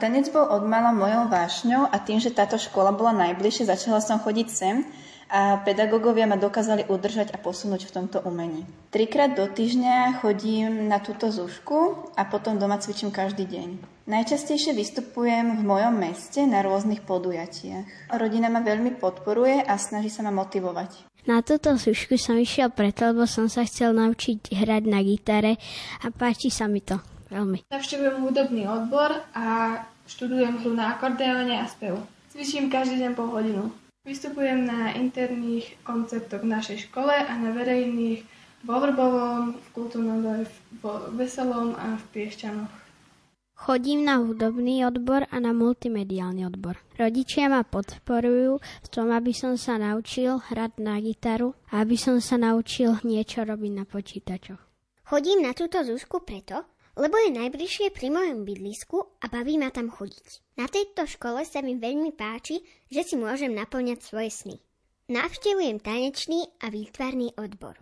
Tanec 0.00 0.32
bol 0.32 0.48
od 0.48 0.64
mala 0.64 0.88
mojou 0.88 1.28
vášňou 1.28 1.92
a 1.92 1.96
tým, 2.00 2.16
že 2.16 2.32
táto 2.32 2.56
škola 2.56 2.96
bola 2.96 3.12
najbližšie, 3.12 3.68
začala 3.68 4.00
som 4.00 4.16
chodiť 4.24 4.48
sem 4.48 4.88
a 5.26 5.58
pedagógovia 5.66 6.30
ma 6.30 6.38
dokázali 6.38 6.86
udržať 6.86 7.34
a 7.34 7.42
posunúť 7.42 7.90
v 7.90 7.94
tomto 7.94 8.18
umení. 8.22 8.62
Trikrát 8.94 9.34
do 9.34 9.46
týždňa 9.50 10.22
chodím 10.22 10.86
na 10.86 11.02
túto 11.02 11.28
zúšku 11.34 12.10
a 12.14 12.22
potom 12.30 12.56
doma 12.56 12.78
cvičím 12.78 13.10
každý 13.10 13.46
deň. 13.50 13.68
Najčastejšie 14.06 14.70
vystupujem 14.70 15.58
v 15.58 15.62
mojom 15.66 15.98
meste 15.98 16.38
na 16.46 16.62
rôznych 16.62 17.02
podujatiach. 17.02 18.14
Rodina 18.14 18.46
ma 18.46 18.62
veľmi 18.62 18.94
podporuje 19.02 19.66
a 19.66 19.74
snaží 19.82 20.14
sa 20.14 20.22
ma 20.22 20.30
motivovať. 20.30 21.10
Na 21.26 21.42
túto 21.42 21.74
súšku 21.74 22.14
som 22.14 22.38
išiel 22.38 22.70
preto, 22.70 23.10
lebo 23.10 23.26
som 23.26 23.50
sa 23.50 23.66
chcel 23.66 23.90
naučiť 23.98 24.54
hrať 24.54 24.82
na 24.86 25.02
gitare 25.02 25.58
a 26.06 26.14
páči 26.14 26.54
sa 26.54 26.70
mi 26.70 26.86
to 26.86 27.02
veľmi. 27.34 27.66
Navštevujem 27.66 28.22
hudobný 28.22 28.62
odbor 28.70 29.10
a 29.34 29.74
študujem 30.06 30.62
hru 30.62 30.70
na 30.78 30.94
akordeóne 30.94 31.58
a 31.58 31.66
spev. 31.66 31.98
Cvičím 32.30 32.70
každý 32.70 33.02
deň 33.02 33.12
po 33.18 33.26
hodinu. 33.26 33.74
Vystupujem 34.06 34.70
na 34.70 34.94
interných 34.94 35.82
koncertoch 35.82 36.46
v 36.46 36.54
našej 36.54 36.86
škole 36.86 37.10
a 37.10 37.32
na 37.42 37.50
verejných 37.50 38.22
vo 38.62 38.78
Vrbovom, 38.78 39.58
v 39.58 39.66
Kultúrnom 39.74 40.22
dole, 40.22 40.46
vo 40.78 41.10
Veselom 41.18 41.74
a 41.74 41.98
v 41.98 42.04
Piešťanoch. 42.14 42.70
Chodím 43.56 44.06
na 44.06 44.22
hudobný 44.22 44.86
odbor 44.86 45.26
a 45.26 45.36
na 45.42 45.50
multimediálny 45.50 46.46
odbor. 46.46 46.78
Rodičia 46.94 47.50
ma 47.50 47.66
podporujú 47.66 48.62
v 48.62 48.88
tom, 48.94 49.10
aby 49.10 49.34
som 49.34 49.58
sa 49.58 49.74
naučil 49.74 50.38
hrať 50.38 50.78
na 50.78 51.02
gitaru 51.02 51.58
a 51.74 51.82
aby 51.82 51.98
som 51.98 52.22
sa 52.22 52.38
naučil 52.38 53.02
niečo 53.02 53.42
robiť 53.42 53.72
na 53.74 53.88
počítačoch. 53.88 54.60
Chodím 55.02 55.42
na 55.42 55.50
túto 55.50 55.82
zúšku 55.82 56.22
preto, 56.22 56.62
lebo 56.96 57.14
je 57.20 57.30
najbližšie 57.36 57.92
pri 57.92 58.08
mojom 58.08 58.48
bydlisku 58.48 59.20
a 59.20 59.28
baví 59.28 59.60
ma 59.60 59.68
tam 59.68 59.92
chodiť. 59.92 60.56
Na 60.56 60.64
tejto 60.64 61.04
škole 61.04 61.44
sa 61.44 61.60
mi 61.60 61.76
veľmi 61.76 62.16
páči, 62.16 62.64
že 62.88 63.04
si 63.04 63.14
môžem 63.20 63.52
naplňať 63.52 64.00
svoje 64.00 64.32
sny. 64.32 64.56
Navštevujem 65.12 65.78
tanečný 65.84 66.48
a 66.64 66.72
výtvarný 66.72 67.36
odbor. 67.36 67.78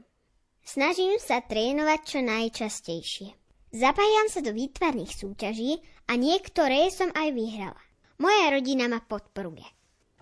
Snažím 0.67 1.17
sa 1.23 1.41
trénovať 1.41 2.01
čo 2.05 2.19
najčastejšie. 2.21 3.29
Zapájam 3.75 4.29
sa 4.29 4.43
do 4.43 4.51
výtvarných 4.51 5.13
súťaží 5.15 5.79
a 6.11 6.19
niektoré 6.19 6.91
som 6.91 7.09
aj 7.15 7.33
vyhrala. 7.33 7.83
Moja 8.19 8.51
rodina 8.51 8.87
ma 8.91 9.03
podporuje. 9.03 9.67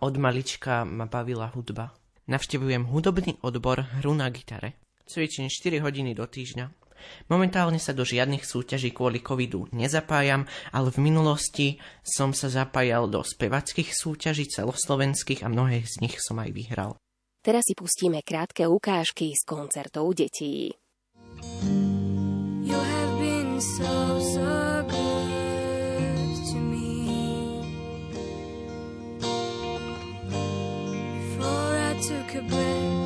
Od 0.03 0.15
malička 0.17 0.85
ma 0.85 1.09
bavila 1.09 1.49
hudba. 1.53 1.93
Navštevujem 2.27 2.89
hudobný 2.89 3.39
odbor 3.43 3.83
hru 4.01 4.15
na 4.15 4.31
gitare. 4.31 4.79
Cvičím 5.05 5.51
4 5.51 5.83
hodiny 5.83 6.15
do 6.15 6.25
týždňa. 6.25 6.82
Momentálne 7.29 7.79
sa 7.79 7.97
do 7.97 8.03
žiadnych 8.07 8.45
súťaží 8.47 8.93
kvôli 8.93 9.21
covidu 9.21 9.67
nezapájam, 9.73 10.47
ale 10.71 10.89
v 10.93 10.99
minulosti 11.03 11.81
som 12.03 12.37
sa 12.37 12.51
zapájal 12.51 13.09
do 13.09 13.25
spevackých 13.25 13.95
súťaží 13.95 14.49
celoslovenských 14.51 15.43
a 15.45 15.49
mnohé 15.49 15.85
z 15.87 16.05
nich 16.05 16.17
som 16.21 16.39
aj 16.39 16.51
vyhral. 16.53 16.97
Teraz 17.43 17.67
si 17.67 17.75
pustíme 17.75 18.23
krátke 18.23 18.71
ukážky 18.71 19.35
z 19.35 19.43
koncertov 19.43 20.15
detí. 20.15 20.71
You 22.63 22.79
have 22.79 23.15
been 23.19 23.59
so, 23.59 24.23
so 24.23 24.87
good 24.87 26.31
to 26.55 26.59
me. 26.63 27.67
Before 31.19 31.75
I 31.75 31.93
took 31.99 32.31
a 32.39 32.43
breath 32.47 33.02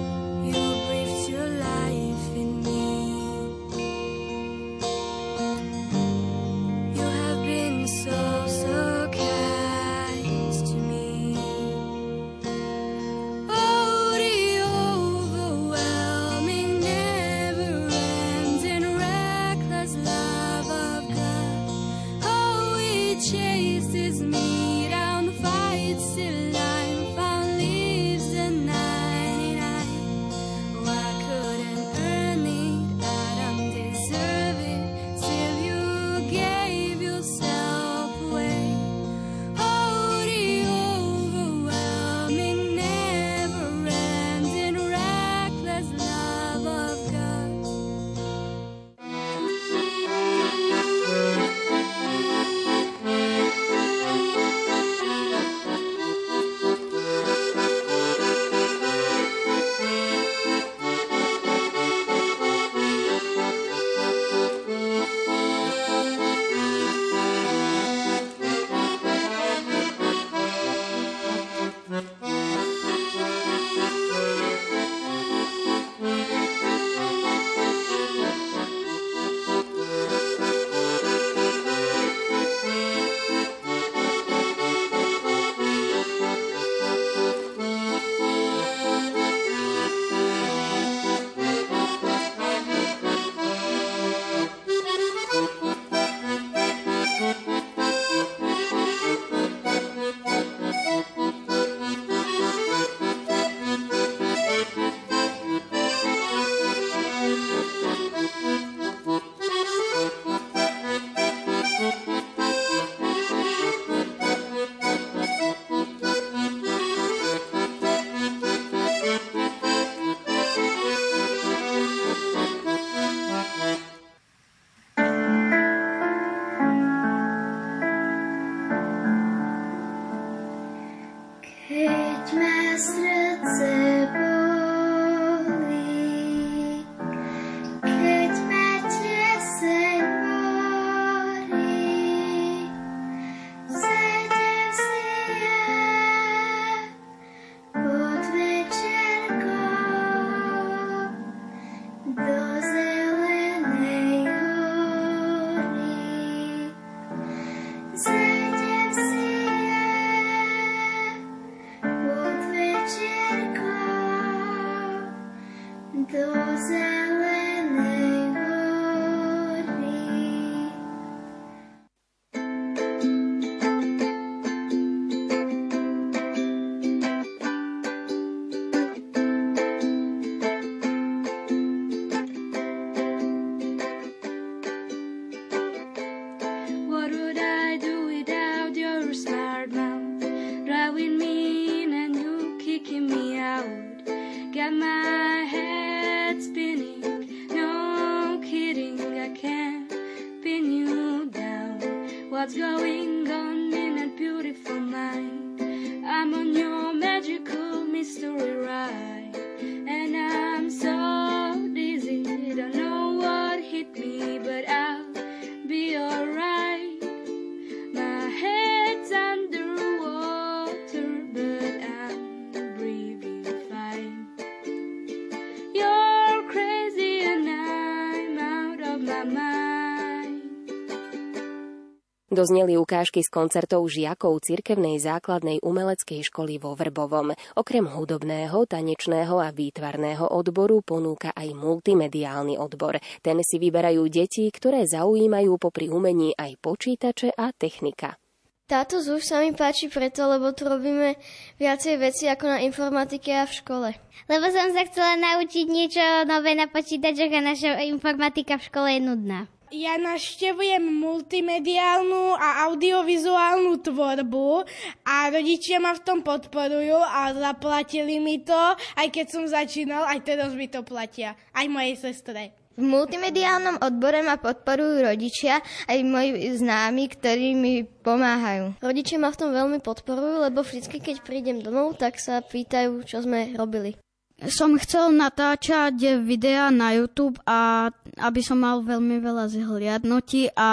Dozneli 232.37 232.77
ukážky 232.77 233.25
z 233.25 233.33
koncertov 233.33 233.89
žiakov 233.89 234.45
cirkevnej 234.45 235.01
základnej 235.01 235.57
umeleckej 235.65 236.21
školy 236.21 236.61
vo 236.61 236.77
Vrbovom. 236.77 237.33
Okrem 237.57 237.89
hudobného, 237.89 238.69
tanečného 238.69 239.41
a 239.41 239.49
výtvarného 239.49 240.37
odboru 240.37 240.85
ponúka 240.85 241.33
aj 241.33 241.57
multimediálny 241.57 242.61
odbor. 242.61 243.01
Ten 243.25 243.41
si 243.41 243.57
vyberajú 243.57 244.05
deti, 244.13 244.53
ktoré 244.53 244.85
zaujímajú 244.85 245.57
popri 245.57 245.89
umení 245.89 246.37
aj 246.37 246.61
počítače 246.61 247.33
a 247.33 247.57
technika. 247.57 248.21
Táto 248.69 249.01
zúž 249.01 249.25
sa 249.25 249.41
mi 249.41 249.57
páči 249.57 249.89
preto, 249.89 250.29
lebo 250.29 250.53
tu 250.53 250.69
robíme 250.69 251.17
viacej 251.57 251.97
veci 251.97 252.29
ako 252.29 252.53
na 252.53 252.59
informatike 252.61 253.33
a 253.33 253.49
v 253.49 253.57
škole. 253.65 253.89
Lebo 254.29 254.45
som 254.53 254.77
sa 254.77 254.85
chcela 254.85 255.17
naučiť 255.17 255.65
niečo 255.73 256.05
nové 256.29 256.53
na 256.53 256.69
počítačoch 256.69 257.33
a 257.33 257.41
naša 257.41 257.81
informatika 257.81 258.61
v 258.61 258.67
škole 258.69 258.89
je 258.93 259.01
nudná. 259.01 259.49
Ja 259.75 259.99
naštevujem 259.99 260.79
multimediálnu 260.79 262.39
a 262.39 262.71
audiovizuálnu 262.71 263.83
tvorbu 263.83 264.63
a 265.03 265.27
rodičia 265.27 265.83
ma 265.83 265.91
v 265.91 266.07
tom 266.07 266.23
podporujú 266.23 266.95
a 267.03 267.35
zaplatili 267.35 268.23
mi 268.23 268.47
to, 268.47 268.55
aj 268.95 269.11
keď 269.11 269.27
som 269.27 269.43
začínal, 269.51 270.07
aj 270.07 270.23
teraz 270.23 270.55
mi 270.55 270.71
to 270.71 270.87
platia, 270.87 271.35
aj 271.51 271.67
mojej 271.67 271.99
sestre. 271.99 272.55
V 272.79 272.85
multimediálnom 272.85 273.83
odbore 273.83 274.23
ma 274.23 274.39
podporujú 274.39 275.03
rodičia 275.03 275.59
aj 275.91 275.99
moji 276.05 276.47
známi, 276.63 277.11
ktorí 277.11 277.59
mi 277.59 277.83
pomáhajú. 277.83 278.79
Rodičia 278.79 279.19
ma 279.19 279.35
v 279.35 279.41
tom 279.41 279.51
veľmi 279.51 279.83
podporujú, 279.83 280.47
lebo 280.47 280.63
vždy, 280.63 280.85
keď 281.01 281.27
prídem 281.27 281.59
domov, 281.59 281.99
tak 281.99 282.23
sa 282.23 282.39
pýtajú, 282.39 283.03
čo 283.03 283.25
sme 283.25 283.57
robili. 283.59 283.99
Som 284.37 284.77
chcel 284.77 285.17
natáčať 285.17 286.21
videá 286.21 286.69
na 286.69 286.93
YouTube 286.93 287.41
a 287.49 287.89
aby 288.21 288.41
som 288.45 288.61
mal 288.61 288.85
veľmi 288.85 289.17
veľa 289.17 289.49
zhliadnutí 289.49 290.53
a 290.53 290.71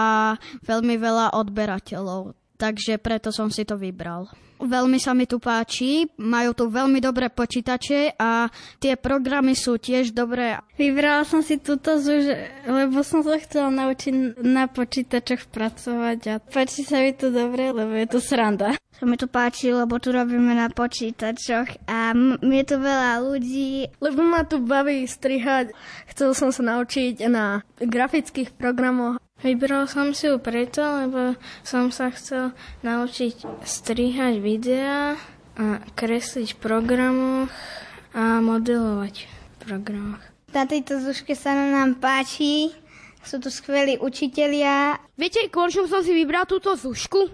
veľmi 0.67 0.99
veľa 0.99 1.31
odberateľov. 1.31 2.35
Takže 2.59 2.99
preto 2.99 3.31
som 3.31 3.47
si 3.47 3.63
to 3.63 3.79
vybral. 3.79 4.27
Veľmi 4.59 4.97
sa 5.01 5.13
mi 5.17 5.25
tu 5.25 5.37
páči, 5.41 6.07
majú 6.19 6.53
tu 6.53 6.69
veľmi 6.69 6.99
dobré 7.03 7.29
počítače 7.29 8.15
a 8.19 8.47
tie 8.79 8.93
programy 8.95 9.57
sú 9.57 9.77
tiež 9.77 10.13
dobré. 10.13 10.59
Vybrala 10.77 11.25
som 11.25 11.41
si 11.41 11.59
túto 11.59 11.97
zuž, 11.99 12.31
lebo 12.65 13.01
som 13.01 13.21
sa 13.25 13.37
chcela 13.41 13.73
naučiť 13.73 14.39
na 14.41 14.69
počítačoch 14.69 15.49
pracovať 15.51 16.19
a 16.29 16.35
páči 16.39 16.85
sa 16.85 17.01
mi 17.01 17.11
tu 17.13 17.29
dobre, 17.29 17.73
lebo 17.73 17.93
je 17.93 18.07
to 18.07 18.19
sranda 18.19 18.77
sa 19.03 19.09
mi 19.09 19.19
to 19.19 19.27
páči, 19.27 19.73
lebo 19.73 19.99
tu 19.99 20.15
robíme 20.15 20.55
na 20.55 20.71
počítačoch 20.71 21.91
a 21.91 22.15
m- 22.15 22.39
je 22.39 22.63
tu 22.63 22.79
veľa 22.79 23.19
ľudí. 23.19 23.91
Lebo 23.99 24.23
ma 24.23 24.47
tu 24.47 24.63
baví 24.63 25.03
strihať. 25.03 25.75
Chcel 26.07 26.31
som 26.31 26.55
sa 26.55 26.63
naučiť 26.63 27.25
na 27.27 27.67
grafických 27.83 28.55
programoch. 28.55 29.19
Vybral 29.43 29.91
som 29.91 30.15
si 30.15 30.31
ju 30.31 30.39
preto, 30.39 30.79
lebo 30.79 31.35
som 31.67 31.91
sa 31.91 32.07
chcel 32.15 32.55
naučiť 32.79 33.43
strihať 33.67 34.39
videá 34.39 35.19
a 35.59 35.83
kresliť 35.83 36.55
v 36.55 36.61
programoch 36.63 37.51
a 38.15 38.39
modelovať 38.39 39.27
v 39.27 39.55
programoch. 39.59 40.23
Na 40.55 40.63
tejto 40.63 40.95
zuške 41.03 41.35
sa 41.35 41.51
nám 41.51 41.99
páči, 41.99 42.71
sú 43.19 43.43
tu 43.43 43.51
skvelí 43.51 43.99
učitelia. 43.99 44.95
Viete, 45.19 45.51
kvôli 45.51 45.75
som 45.75 45.99
si 45.99 46.15
vybral 46.15 46.47
túto 46.47 46.71
zušku? 46.79 47.27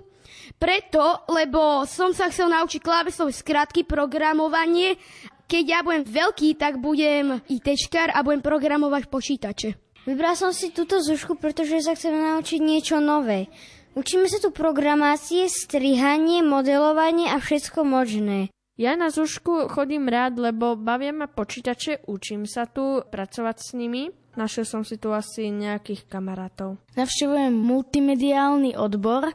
Preto, 0.57 1.30
lebo 1.30 1.86
som 1.86 2.10
sa 2.10 2.34
chcel 2.34 2.49
naučiť 2.49 2.82
klávesové 2.82 3.30
skratky, 3.30 3.86
programovanie. 3.86 4.97
Keď 5.45 5.64
ja 5.66 5.86
budem 5.86 6.10
veľký, 6.10 6.57
tak 6.57 6.82
budem 6.82 7.38
ITčkar 7.45 8.18
a 8.18 8.26
budem 8.26 8.41
programovať 8.41 9.14
počítače. 9.14 9.89
Vybral 10.10 10.34
som 10.34 10.49
si 10.49 10.74
túto 10.74 11.05
zušku, 11.05 11.38
pretože 11.38 11.86
sa 11.86 11.93
chcem 11.93 12.18
naučiť 12.18 12.57
niečo 12.57 12.97
nové. 12.97 13.45
Učíme 13.93 14.26
sa 14.26 14.41
tu 14.41 14.49
programácie, 14.49 15.45
strihanie, 15.45 16.41
modelovanie 16.41 17.30
a 17.30 17.38
všetko 17.38 17.86
možné. 17.86 18.49
Ja 18.74 18.97
na 18.97 19.14
Zušku 19.14 19.70
chodím 19.70 20.10
rád, 20.10 20.41
lebo 20.41 20.74
bavia 20.74 21.14
ma 21.14 21.30
počítače, 21.30 22.10
učím 22.10 22.49
sa 22.49 22.66
tu 22.66 23.05
pracovať 23.05 23.57
s 23.62 23.70
nimi. 23.78 24.10
Našiel 24.40 24.64
som 24.64 24.88
si 24.88 24.96
tu 24.96 25.12
asi 25.12 25.52
nejakých 25.52 26.08
kamarátov. 26.08 26.80
Navštevujem 26.96 27.52
multimediálny 27.52 28.72
odbor, 28.80 29.28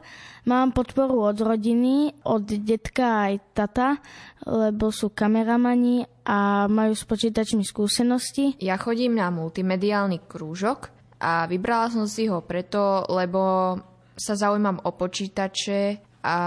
mám 0.49 0.73
podporu 0.73 1.29
od 1.29 1.37
rodiny, 1.37 2.25
od 2.25 2.49
detka 2.49 3.29
aj 3.29 3.33
tata, 3.53 4.01
lebo 4.49 4.89
sú 4.89 5.13
kameramani 5.13 6.09
a 6.25 6.65
majú 6.65 6.97
s 6.97 7.05
počítačmi 7.05 7.61
skúsenosti. 7.61 8.57
Ja 8.57 8.81
chodím 8.81 9.21
na 9.21 9.29
multimediálny 9.29 10.25
krúžok 10.25 10.89
a 11.21 11.45
vybrala 11.45 11.93
som 11.93 12.09
si 12.09 12.25
ho 12.25 12.41
preto, 12.41 13.05
lebo 13.05 13.77
sa 14.17 14.33
zaujímam 14.33 14.81
o 14.81 14.89
počítače 14.89 16.01
a 16.25 16.37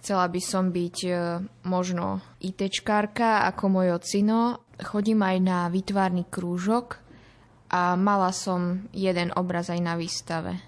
chcela 0.00 0.24
by 0.24 0.40
som 0.40 0.72
byť 0.72 0.96
e, 1.04 1.12
možno 1.68 2.24
ITčkárka 2.40 3.44
ako 3.52 3.64
môj 3.68 4.00
ocino. 4.00 4.64
Chodím 4.80 5.20
aj 5.20 5.36
na 5.44 5.68
výtvarný 5.68 6.24
krúžok 6.32 7.09
a 7.70 7.94
mala 7.94 8.34
som 8.34 8.84
jeden 8.90 9.30
obraz 9.38 9.70
aj 9.70 9.80
na 9.80 9.94
výstave. 9.94 10.58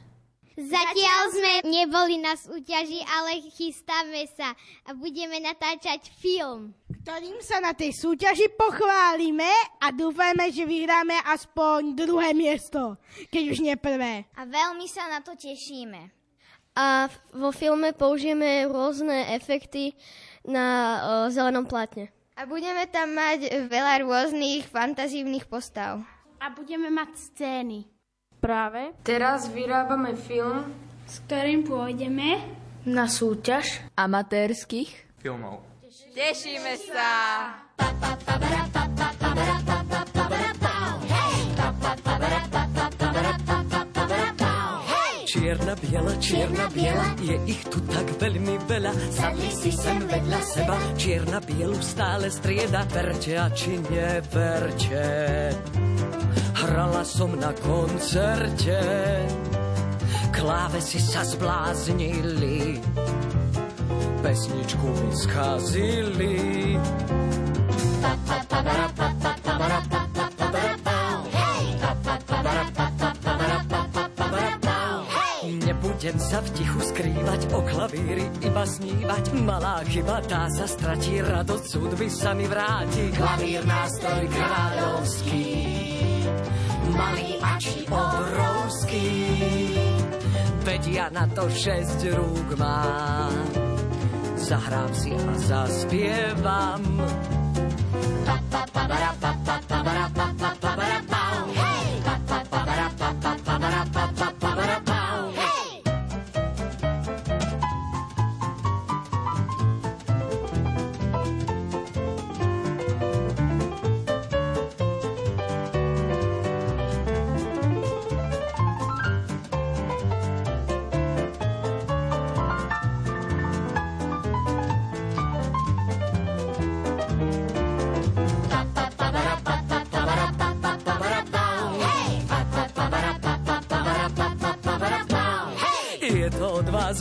Zatiaľ 0.53 1.23
sme 1.33 1.53
neboli 1.67 2.21
na 2.21 2.37
súťaži, 2.37 3.03
ale 3.09 3.43
chystáme 3.51 4.29
sa 4.37 4.53
a 4.87 4.95
budeme 4.95 5.41
natáčať 5.43 6.13
film. 6.21 6.77
Ktorým 7.03 7.43
sa 7.43 7.59
na 7.59 7.75
tej 7.75 7.91
súťaži 7.97 8.53
pochválime 8.55 9.51
a 9.83 9.91
dúfame, 9.91 10.55
že 10.55 10.63
vyhráme 10.63 11.19
aspoň 11.27 11.99
druhé 11.99 12.31
miesto, 12.37 12.95
keď 13.33 13.43
už 13.51 13.59
nie 13.59 13.75
prvé. 13.75 14.29
A 14.39 14.47
veľmi 14.47 14.87
sa 14.87 15.11
na 15.11 15.19
to 15.25 15.35
tešíme 15.35 16.23
a 16.73 17.09
vo 17.37 17.53
filme 17.53 17.93
použijeme 17.93 18.65
rôzne 18.65 19.37
efekty 19.37 19.93
na 20.45 20.65
uh, 20.65 21.01
zelenom 21.29 21.69
plátne. 21.69 22.09
A 22.33 22.49
budeme 22.49 22.89
tam 22.89 23.13
mať 23.13 23.69
veľa 23.69 24.09
rôznych 24.09 24.65
fantazívnych 24.65 25.45
postav. 25.45 26.01
A 26.43 26.51
budeme 26.51 26.91
mať 26.91 27.15
scény. 27.15 27.87
Práve. 28.43 28.99
Teraz 29.07 29.47
vyrábame 29.47 30.19
film, 30.19 30.75
s 31.07 31.23
ktorým 31.23 31.63
pôjdeme 31.63 32.43
na 32.83 33.07
súťaž 33.07 33.87
amatérských 33.95 34.91
filmov. 35.23 35.63
Tešíme 36.11 36.75
sa! 36.83 37.11
Čierna, 37.79 38.43
biela, 38.43 38.82
čierna, 45.43 45.75
biela, 46.71 47.07
je 47.19 47.37
ich 47.51 47.63
tu 47.67 47.83
tak 47.91 48.07
veľmi 48.23 48.57
veľa. 48.71 48.93
Sadli 49.11 49.51
si 49.51 49.75
sem 49.75 49.99
vedľa 50.07 50.41
seba, 50.41 50.79
čierna, 50.95 51.39
bielu 51.43 51.79
stále 51.83 52.31
strieda. 52.31 52.87
Verte 52.87 53.35
a 53.35 53.51
či 53.51 53.83
neverte, 53.83 55.07
hrala 56.63 57.03
som 57.03 57.35
na 57.35 57.51
koncerte. 57.59 58.79
Klávesy 60.33 60.99
sa 61.03 61.27
zbláznili, 61.27 62.79
pesničku 64.23 64.87
mi 64.87 65.11
skazili. 65.13 66.39
Pa, 68.03 68.15
pa, 68.27 68.39
pa, 68.47 68.59
pa, 68.63 68.87
pa, 68.95 69.09
pa, 69.19 69.33
pa, 69.43 69.59
pa, 69.59 69.81
pa. 69.91 70.12
Nebudem 76.03 76.19
sa 76.19 76.43
v 76.43 76.51
tichu 76.59 76.81
skrývať, 76.83 77.41
o 77.55 77.63
klavíri 77.63 78.27
iba 78.43 78.67
snívať. 78.67 79.39
Malá 79.47 79.87
chyba, 79.87 80.19
tá 80.27 80.51
sa 80.51 80.67
stratí, 80.67 81.23
radosť 81.23 81.63
súdby 81.63 82.11
sa 82.11 82.35
mi 82.35 82.43
vráti. 82.51 83.15
Klavír 83.15 83.63
nástroj 83.63 84.27
kráľovský, 84.35 85.47
malý 86.91 87.39
a 87.39 87.55
či 87.55 87.87
obrovský. 87.87 89.11
Vedia 90.67 91.07
na 91.15 91.23
to 91.31 91.47
šesť 91.47 92.01
rúk 92.19 92.51
mám. 92.59 93.39
Zahrám 94.43 94.91
si 94.99 95.15
a 95.15 95.35
zaspievam. 95.39 96.83
Pa, 98.27 98.37
pa, 98.51 98.63
pa, 98.75 98.83
pa, 98.91 98.99
pa, 98.99 99.31
pa, 99.39 99.42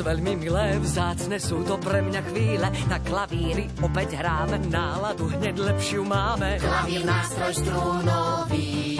vás 0.01 0.17
veľmi 0.17 0.33
milé, 0.33 0.81
vzácne 0.81 1.37
sú 1.37 1.61
to 1.61 1.77
pre 1.77 2.01
mňa 2.01 2.21
chvíle. 2.33 2.67
Na 2.89 2.97
klavíri 2.97 3.69
opäť 3.85 4.17
hráme, 4.17 4.57
náladu 4.65 5.29
hneď 5.29 5.61
lepšiu 5.61 6.01
máme. 6.01 6.57
Klavír 6.57 7.05
nástroj 7.05 7.53
strúnový, 7.61 8.97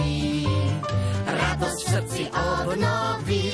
radosť 1.25 1.79
v 1.81 1.89
srdci 1.89 2.23
obnoví. 2.29 3.49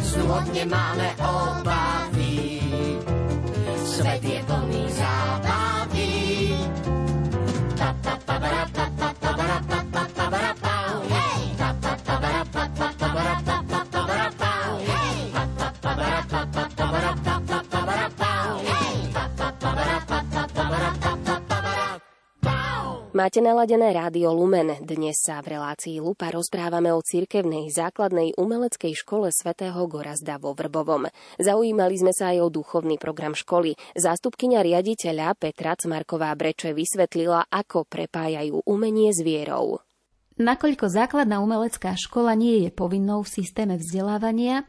Znôd 0.00 0.48
nemáme 0.56 1.12
obavy, 1.20 2.64
svet 3.84 4.24
je 4.24 4.40
plný 4.48 4.84
zábavy. 4.88 5.67
Máte 23.18 23.42
naladené 23.42 23.90
rádio 23.90 24.30
Lumen. 24.30 24.78
Dnes 24.78 25.18
sa 25.18 25.42
v 25.42 25.58
relácii 25.58 25.98
Lupa 25.98 26.30
rozprávame 26.30 26.94
o 26.94 27.02
cirkevnej 27.02 27.66
základnej 27.66 28.38
umeleckej 28.38 28.94
škole 28.94 29.34
svätého 29.34 29.74
Gorazda 29.90 30.38
vo 30.38 30.54
Vrbovom. 30.54 31.10
Zaujímali 31.34 31.98
sme 31.98 32.14
sa 32.14 32.30
aj 32.30 32.46
o 32.46 32.54
duchovný 32.54 32.94
program 32.94 33.34
školy. 33.34 33.74
Zástupkynia 33.98 34.62
riaditeľa 34.62 35.34
Petra 35.34 35.74
Cmarková 35.74 36.30
Breče 36.38 36.70
vysvetlila, 36.70 37.50
ako 37.50 37.90
prepájajú 37.90 38.62
umenie 38.62 39.10
s 39.10 39.18
vierou. 39.26 39.82
Nakoľko 40.38 40.86
základná 40.86 41.42
umelecká 41.42 41.98
škola 41.98 42.38
nie 42.38 42.62
je 42.62 42.70
povinnou 42.70 43.26
v 43.26 43.34
systéme 43.42 43.82
vzdelávania, 43.82 44.62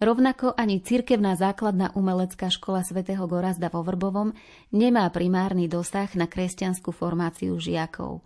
Rovnako 0.00 0.56
ani 0.56 0.80
cirkevná 0.80 1.36
základná 1.36 1.92
umelecká 1.92 2.48
škola 2.48 2.80
svätého 2.80 3.20
Gorazda 3.28 3.68
vo 3.68 3.84
Vrbovom 3.84 4.32
nemá 4.72 5.04
primárny 5.12 5.68
dosah 5.68 6.08
na 6.16 6.24
kresťanskú 6.24 6.88
formáciu 6.88 7.60
žiakov. 7.60 8.24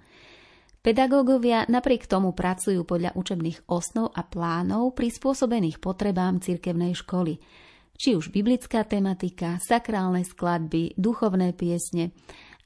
Pedagógovia 0.87 1.67
napriek 1.67 2.07
tomu 2.07 2.31
pracujú 2.31 2.87
podľa 2.87 3.19
učebných 3.19 3.67
osnov 3.67 4.15
a 4.15 4.23
plánov 4.23 4.95
prispôsobených 4.95 5.83
potrebám 5.83 6.39
cirkevnej 6.39 6.95
školy. 6.95 7.43
Či 7.99 8.15
už 8.15 8.31
biblická 8.31 8.87
tematika, 8.87 9.59
sakrálne 9.59 10.23
skladby, 10.23 10.95
duchovné 10.95 11.59
piesne. 11.59 12.15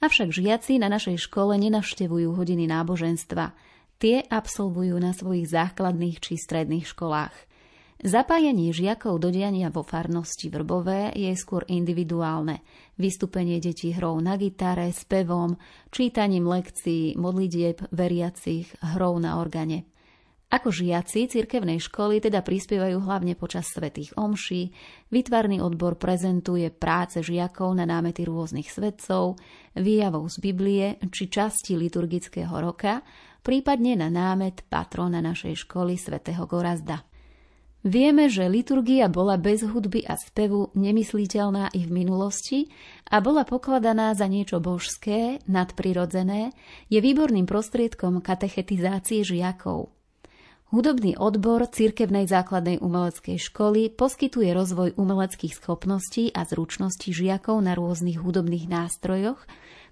Avšak 0.04 0.36
žiaci 0.36 0.76
na 0.76 0.92
našej 0.92 1.16
škole 1.16 1.56
nenavštevujú 1.56 2.36
hodiny 2.36 2.68
náboženstva. 2.68 3.56
Tie 3.96 4.20
absolvujú 4.28 5.00
na 5.00 5.16
svojich 5.16 5.48
základných 5.48 6.20
či 6.20 6.36
stredných 6.36 6.84
školách. 6.84 7.47
Zapájanie 7.99 8.70
žiakov 8.70 9.18
do 9.18 9.34
diania 9.34 9.74
vo 9.74 9.82
farnosti 9.82 10.46
Vrbové 10.55 11.11
je 11.18 11.34
skôr 11.34 11.66
individuálne. 11.66 12.62
Vystúpenie 12.94 13.59
detí 13.59 13.90
hrou 13.90 14.22
na 14.22 14.38
gitare, 14.38 14.94
spevom, 14.94 15.59
čítaním 15.90 16.46
lekcií, 16.46 17.18
modlitieb 17.18 17.82
veriacich, 17.90 18.70
hrou 18.94 19.18
na 19.18 19.42
organe. 19.42 19.90
Ako 20.46 20.70
žiaci 20.70 21.26
cirkevnej 21.26 21.82
školy 21.82 22.22
teda 22.22 22.46
prispievajú 22.46 23.03
hlavne 23.03 23.34
počas 23.34 23.66
svetých 23.66 24.14
omší, 24.14 24.70
vytvarný 25.11 25.59
odbor 25.59 25.99
prezentuje 25.99 26.70
práce 26.70 27.18
žiakov 27.18 27.74
na 27.74 27.82
námety 27.82 28.22
rôznych 28.22 28.70
svetcov, 28.70 29.42
výjavov 29.74 30.30
z 30.30 30.36
Biblie 30.38 30.86
či 31.11 31.26
časti 31.26 31.74
liturgického 31.74 32.62
roka, 32.62 33.03
prípadne 33.42 33.99
na 33.99 34.07
námet 34.07 34.62
patrona 34.70 35.18
našej 35.18 35.66
školy 35.66 35.99
svätého 35.99 36.46
Gorazda. 36.46 37.03
Vieme, 37.87 38.26
že 38.26 38.51
liturgia 38.51 39.07
bola 39.07 39.39
bez 39.39 39.62
hudby 39.62 40.03
a 40.03 40.18
spevu 40.18 40.74
nemysliteľná 40.74 41.70
i 41.79 41.87
v 41.87 41.91
minulosti 41.95 42.66
a 43.07 43.22
bola 43.22 43.47
pokladaná 43.47 44.18
za 44.18 44.26
niečo 44.26 44.59
božské, 44.59 45.39
nadprirodzené, 45.47 46.51
je 46.91 46.99
výborným 46.99 47.47
prostriedkom 47.47 48.18
katechetizácie 48.18 49.22
žiakov. 49.22 49.95
Hudobný 50.74 51.16
odbor 51.16 51.64
Cirkevnej 51.70 52.29
základnej 52.29 52.83
umeleckej 52.83 53.41
školy 53.41 53.89
poskytuje 53.95 54.53
rozvoj 54.53 54.99
umeleckých 54.99 55.57
schopností 55.57 56.35
a 56.35 56.45
zručností 56.45 57.14
žiakov 57.14 57.62
na 57.62 57.72
rôznych 57.79 58.20
hudobných 58.20 58.68
nástrojoch, 58.68 59.39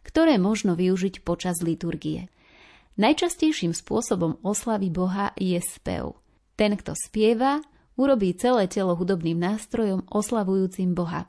ktoré 0.05 0.37
možno 0.43 0.75
využiť 0.75 1.23
počas 1.23 1.63
liturgie. 1.63 2.29
Najčastejším 2.99 3.73
spôsobom 3.73 4.43
oslavy 4.43 4.91
Boha 4.93 5.33
je 5.39 5.57
spev. 5.65 6.19
Ten, 6.61 6.77
kto 6.77 6.93
spieva, 6.93 7.65
urobí 7.97 8.37
celé 8.37 8.69
telo 8.69 8.93
hudobným 8.95 9.41
nástrojom 9.41 10.05
oslavujúcim 10.13 10.93
Boha. 10.93 11.27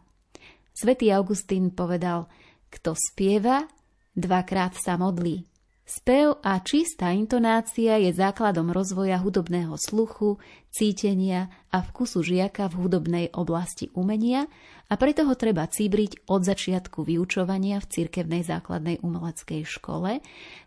Svetý 0.76 1.09
Augustín 1.09 1.74
povedal, 1.74 2.30
kto 2.70 2.93
spieva, 2.93 3.65
dvakrát 4.13 4.78
sa 4.78 4.99
modlí. 4.99 5.47
Spev 5.88 6.43
a 6.43 6.59
čistá 6.59 7.15
intonácia 7.15 7.95
je 7.95 8.11
základom 8.11 8.76
rozvoja 8.76 9.24
hudobného 9.24 9.72
sluchu, 9.80 10.36
cítenia 10.68 11.47
a 11.72 11.80
vkusu 11.80 12.28
žiaka 12.28 12.68
v 12.68 12.76
hudobnej 12.84 13.26
oblasti 13.32 13.88
umenia 13.95 14.51
a 14.91 14.99
preto 14.99 15.24
ho 15.24 15.32
treba 15.39 15.63
cíbriť 15.63 16.28
od 16.28 16.43
začiatku 16.43 17.07
vyučovania 17.07 17.80
v 17.80 17.88
cirkevnej 17.88 18.43
základnej 18.43 18.99
umeleckej 18.99 19.63
škole, 19.63 20.20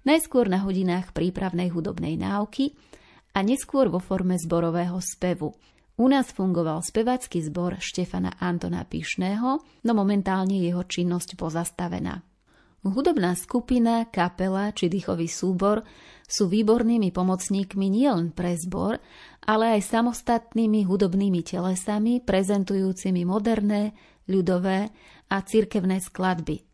najskôr 0.08 0.48
na 0.48 0.64
hodinách 0.64 1.12
prípravnej 1.12 1.68
hudobnej 1.68 2.16
náuky 2.16 2.72
a 3.36 3.44
neskôr 3.44 3.92
vo 3.92 4.00
forme 4.00 4.40
zborového 4.40 4.96
spevu– 5.04 5.52
u 6.00 6.08
nás 6.08 6.32
fungoval 6.32 6.80
spevácky 6.80 7.44
zbor 7.44 7.76
Štefana 7.76 8.40
Antona 8.40 8.88
Pišného, 8.88 9.60
no 9.60 9.92
momentálne 9.92 10.56
jeho 10.56 10.80
činnosť 10.80 11.36
pozastavená. 11.36 12.24
Hudobná 12.80 13.36
skupina, 13.36 14.08
kapela 14.08 14.72
či 14.72 14.88
dýchový 14.88 15.28
súbor 15.28 15.84
sú 16.24 16.48
výbornými 16.48 17.12
pomocníkmi 17.12 17.92
nielen 17.92 18.32
pre 18.32 18.56
zbor, 18.56 18.96
ale 19.44 19.76
aj 19.76 19.92
samostatnými 19.92 20.88
hudobnými 20.88 21.44
telesami 21.44 22.24
prezentujúcimi 22.24 23.28
moderné, 23.28 23.92
ľudové 24.24 24.88
a 25.28 25.36
cirkevné 25.44 26.00
skladby– 26.00 26.64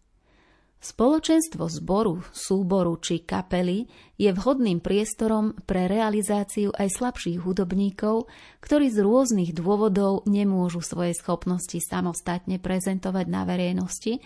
Spoločenstvo 0.77 1.73
zboru, 1.73 2.21
súboru 2.37 3.01
či 3.01 3.25
kapely 3.25 3.89
je 4.21 4.29
vhodným 4.31 4.85
priestorom 4.85 5.57
pre 5.65 5.89
realizáciu 5.89 6.71
aj 6.77 7.01
slabších 7.01 7.43
hudobníkov, 7.43 8.29
ktorí 8.61 8.93
z 8.93 9.01
rôznych 9.01 9.51
dôvodov 9.57 10.29
nemôžu 10.29 10.85
svoje 10.85 11.17
schopnosti 11.17 11.81
samostatne 11.81 12.61
prezentovať 12.61 13.27
na 13.27 13.43
verejnosti, 13.49 14.21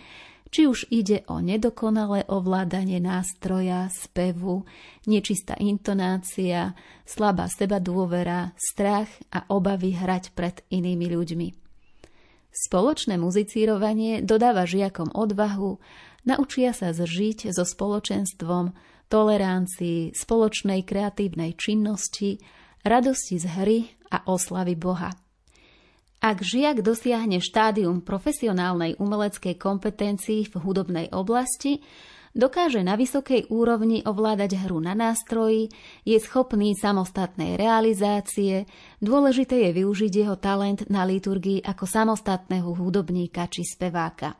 či 0.51 0.67
už 0.67 0.91
ide 0.91 1.23
o 1.31 1.39
nedokonalé 1.39 2.27
ovládanie 2.27 2.99
nástroja, 2.99 3.87
spevu, 3.95 4.67
nečistá 5.07 5.55
intonácia, 5.63 6.75
slabá 7.07 7.47
seba 7.47 7.79
dôvera, 7.79 8.51
strach 8.59 9.09
a 9.31 9.47
obavy 9.55 9.95
hrať 9.95 10.35
pred 10.35 10.67
inými 10.75 11.07
ľuďmi. 11.15 11.49
Spoločné 12.51 13.15
muzicírovanie 13.15 14.27
dodáva 14.27 14.67
žiakom 14.67 15.15
odvahu 15.15 15.79
Naučia 16.29 16.77
sa 16.77 16.93
zžiť 16.93 17.49
so 17.49 17.65
spoločenstvom, 17.65 18.77
tolerancii, 19.11 20.13
spoločnej 20.13 20.87
kreatívnej 20.87 21.57
činnosti, 21.57 22.39
radosti 22.85 23.37
z 23.41 23.47
hry 23.49 23.79
a 24.13 24.29
oslavy 24.29 24.77
Boha. 24.79 25.11
Ak 26.21 26.45
žiak 26.45 26.85
dosiahne 26.85 27.41
štádium 27.41 28.05
profesionálnej 28.05 29.01
umeleckej 29.01 29.57
kompetencii 29.57 30.53
v 30.53 30.55
hudobnej 30.61 31.09
oblasti, 31.17 31.81
dokáže 32.37 32.85
na 32.85 33.01
vysokej 33.01 33.49
úrovni 33.49 34.05
ovládať 34.05 34.61
hru 34.69 34.85
na 34.85 34.93
nástroji, 34.93 35.73
je 36.05 36.21
schopný 36.21 36.77
samostatnej 36.77 37.57
realizácie, 37.57 38.69
dôležité 39.01 39.73
je 39.73 39.81
využiť 39.81 40.13
jeho 40.13 40.37
talent 40.37 40.85
na 40.93 41.09
liturgii 41.09 41.65
ako 41.65 41.89
samostatného 41.89 42.69
hudobníka 42.77 43.49
či 43.49 43.65
speváka. 43.65 44.37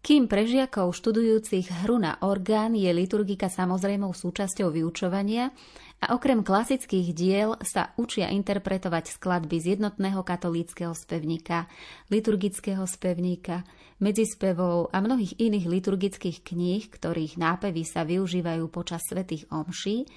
Kým 0.00 0.32
pre 0.32 0.48
žiakov 0.48 0.96
študujúcich 0.96 1.84
hru 1.84 2.00
na 2.00 2.16
orgán 2.24 2.72
je 2.72 2.88
liturgika 2.88 3.52
samozrejmou 3.52 4.16
súčasťou 4.16 4.72
vyučovania 4.72 5.52
a 6.00 6.16
okrem 6.16 6.40
klasických 6.40 7.12
diel 7.12 7.52
sa 7.60 7.92
učia 8.00 8.32
interpretovať 8.32 9.20
skladby 9.20 9.60
z 9.60 9.76
jednotného 9.76 10.24
katolíckého 10.24 10.96
spevníka, 10.96 11.68
liturgického 12.08 12.88
spevníka, 12.88 13.60
medzispevov 14.00 14.88
a 14.88 15.04
mnohých 15.04 15.36
iných 15.36 15.68
liturgických 15.68 16.48
kníh, 16.48 16.88
ktorých 16.88 17.36
nápevy 17.36 17.84
sa 17.84 18.08
využívajú 18.08 18.72
počas 18.72 19.04
svätých 19.04 19.52
omší, 19.52 20.08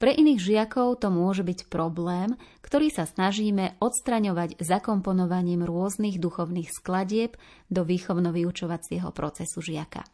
pre 0.00 0.16
iných 0.16 0.40
žiakov 0.40 1.04
to 1.04 1.12
môže 1.12 1.44
byť 1.44 1.68
problém, 1.68 2.32
ktorý 2.64 2.88
sa 2.88 3.04
snažíme 3.04 3.76
odstraňovať 3.84 4.56
zakomponovaním 4.56 5.60
rôznych 5.68 6.16
duchovných 6.16 6.72
skladieb 6.72 7.36
do 7.68 7.84
výchovno-vyučovacieho 7.84 9.12
procesu 9.12 9.60
žiaka. 9.60 10.08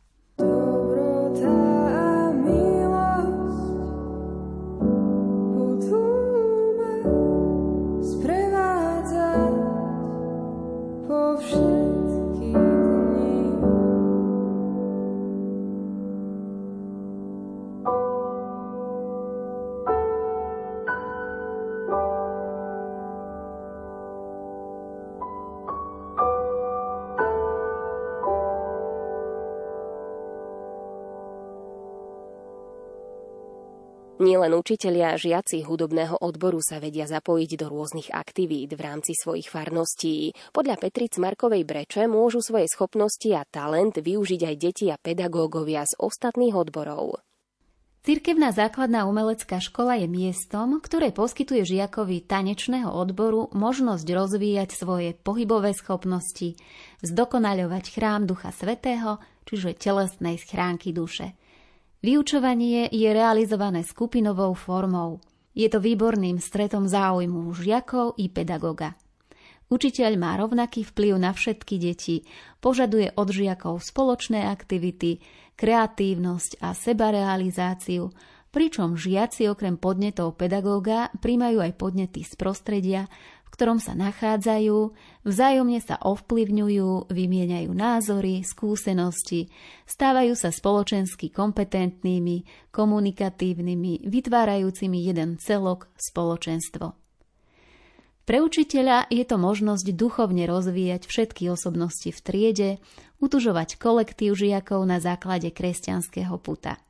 Nielen 34.46 34.62
učitelia 34.62 35.18
žiaci 35.18 35.66
hudobného 35.66 36.22
odboru 36.22 36.62
sa 36.62 36.78
vedia 36.78 37.02
zapojiť 37.02 37.50
do 37.58 37.66
rôznych 37.66 38.14
aktivít 38.14 38.78
v 38.78 38.80
rámci 38.86 39.18
svojich 39.18 39.50
farností. 39.50 40.38
Podľa 40.54 40.78
Petric 40.78 41.18
Markovej 41.18 41.66
Breče 41.66 42.06
môžu 42.06 42.38
svoje 42.38 42.70
schopnosti 42.70 43.26
a 43.34 43.42
talent 43.42 43.98
využiť 43.98 44.46
aj 44.46 44.54
deti 44.54 44.86
a 44.86 45.02
pedagógovia 45.02 45.82
z 45.82 45.98
ostatných 45.98 46.54
odborov. 46.54 47.18
Cirkevná 48.06 48.54
základná 48.54 49.10
umelecká 49.10 49.58
škola 49.58 49.98
je 49.98 50.06
miestom, 50.06 50.78
ktoré 50.78 51.10
poskytuje 51.10 51.66
žiakovi 51.66 52.22
tanečného 52.22 52.94
odboru 52.94 53.50
možnosť 53.50 54.06
rozvíjať 54.06 54.70
svoje 54.78 55.18
pohybové 55.26 55.74
schopnosti, 55.74 56.54
zdokonaľovať 57.02 57.98
chrám 57.98 58.30
Ducha 58.30 58.54
Svetého, 58.54 59.18
čiže 59.42 59.74
telesnej 59.74 60.38
schránky 60.38 60.94
duše. 60.94 61.34
Vyučovanie 62.04 62.92
je 62.92 63.08
realizované 63.08 63.80
skupinovou 63.80 64.52
formou. 64.52 65.20
Je 65.56 65.64
to 65.72 65.80
výborným 65.80 66.36
stretom 66.36 66.84
záujmu 66.84 67.48
žiakov 67.56 68.20
i 68.20 68.28
pedagoga. 68.28 68.92
Učiteľ 69.66 70.12
má 70.14 70.38
rovnaký 70.38 70.86
vplyv 70.86 71.18
na 71.18 71.34
všetky 71.34 71.80
deti, 71.82 72.22
požaduje 72.62 73.10
od 73.18 73.28
žiakov 73.32 73.82
spoločné 73.82 74.46
aktivity, 74.46 75.18
kreatívnosť 75.58 76.62
a 76.62 76.70
sebarealizáciu, 76.70 78.12
pričom 78.54 78.94
žiaci 78.94 79.50
okrem 79.50 79.74
podnetov 79.74 80.38
pedagóga 80.38 81.10
príjmajú 81.18 81.58
aj 81.64 81.72
podnety 81.80 82.22
z 82.22 82.32
prostredia, 82.38 83.10
v 83.46 83.48
ktorom 83.54 83.78
sa 83.78 83.94
nachádzajú, 83.94 84.90
vzájomne 85.22 85.78
sa 85.78 86.02
ovplyvňujú, 86.02 87.06
vymieňajú 87.06 87.70
názory, 87.70 88.42
skúsenosti, 88.42 89.46
stávajú 89.86 90.34
sa 90.34 90.50
spoločensky 90.50 91.30
kompetentnými, 91.30 92.68
komunikatívnymi, 92.74 94.02
vytvárajúcimi 94.02 94.98
jeden 95.06 95.38
celok 95.38 95.86
spoločenstvo. 95.94 96.98
Pre 98.26 98.42
učiteľa 98.42 99.06
je 99.06 99.22
to 99.22 99.38
možnosť 99.38 99.94
duchovne 99.94 100.50
rozvíjať 100.50 101.06
všetky 101.06 101.46
osobnosti 101.46 102.10
v 102.10 102.18
triede, 102.18 102.70
utužovať 103.22 103.78
kolektív 103.78 104.34
žiakov 104.34 104.82
na 104.82 104.98
základe 104.98 105.54
kresťanského 105.54 106.34
puta. 106.42 106.82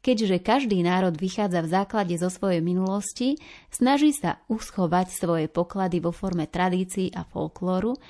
Keďže 0.00 0.40
každý 0.40 0.80
národ 0.80 1.12
vychádza 1.12 1.60
v 1.60 1.72
základe 1.76 2.16
zo 2.16 2.32
svojej 2.32 2.64
minulosti, 2.64 3.36
snaží 3.68 4.16
sa 4.16 4.40
uschovať 4.48 5.12
svoje 5.12 5.46
poklady 5.52 6.00
vo 6.00 6.08
forme 6.08 6.48
tradícií 6.48 7.12
a 7.12 7.28
folklóru 7.28 8.00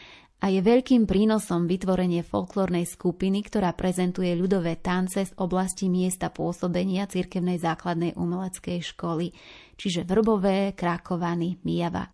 a 0.40 0.46
je 0.48 0.62
veľkým 0.62 1.04
prínosom 1.04 1.66
vytvorenie 1.66 2.22
folklórnej 2.22 2.86
skupiny, 2.86 3.42
ktorá 3.44 3.74
prezentuje 3.74 4.32
ľudové 4.38 4.78
tance 4.78 5.20
z 5.20 5.32
oblasti 5.36 5.90
miesta 5.90 6.30
pôsobenia 6.30 7.10
cirkevnej 7.10 7.58
základnej 7.58 8.14
umeleckej 8.14 8.80
školy, 8.94 9.34
čiže 9.74 10.06
Vrbové, 10.06 10.72
Krakovany, 10.78 11.60
Mijava. 11.66 12.06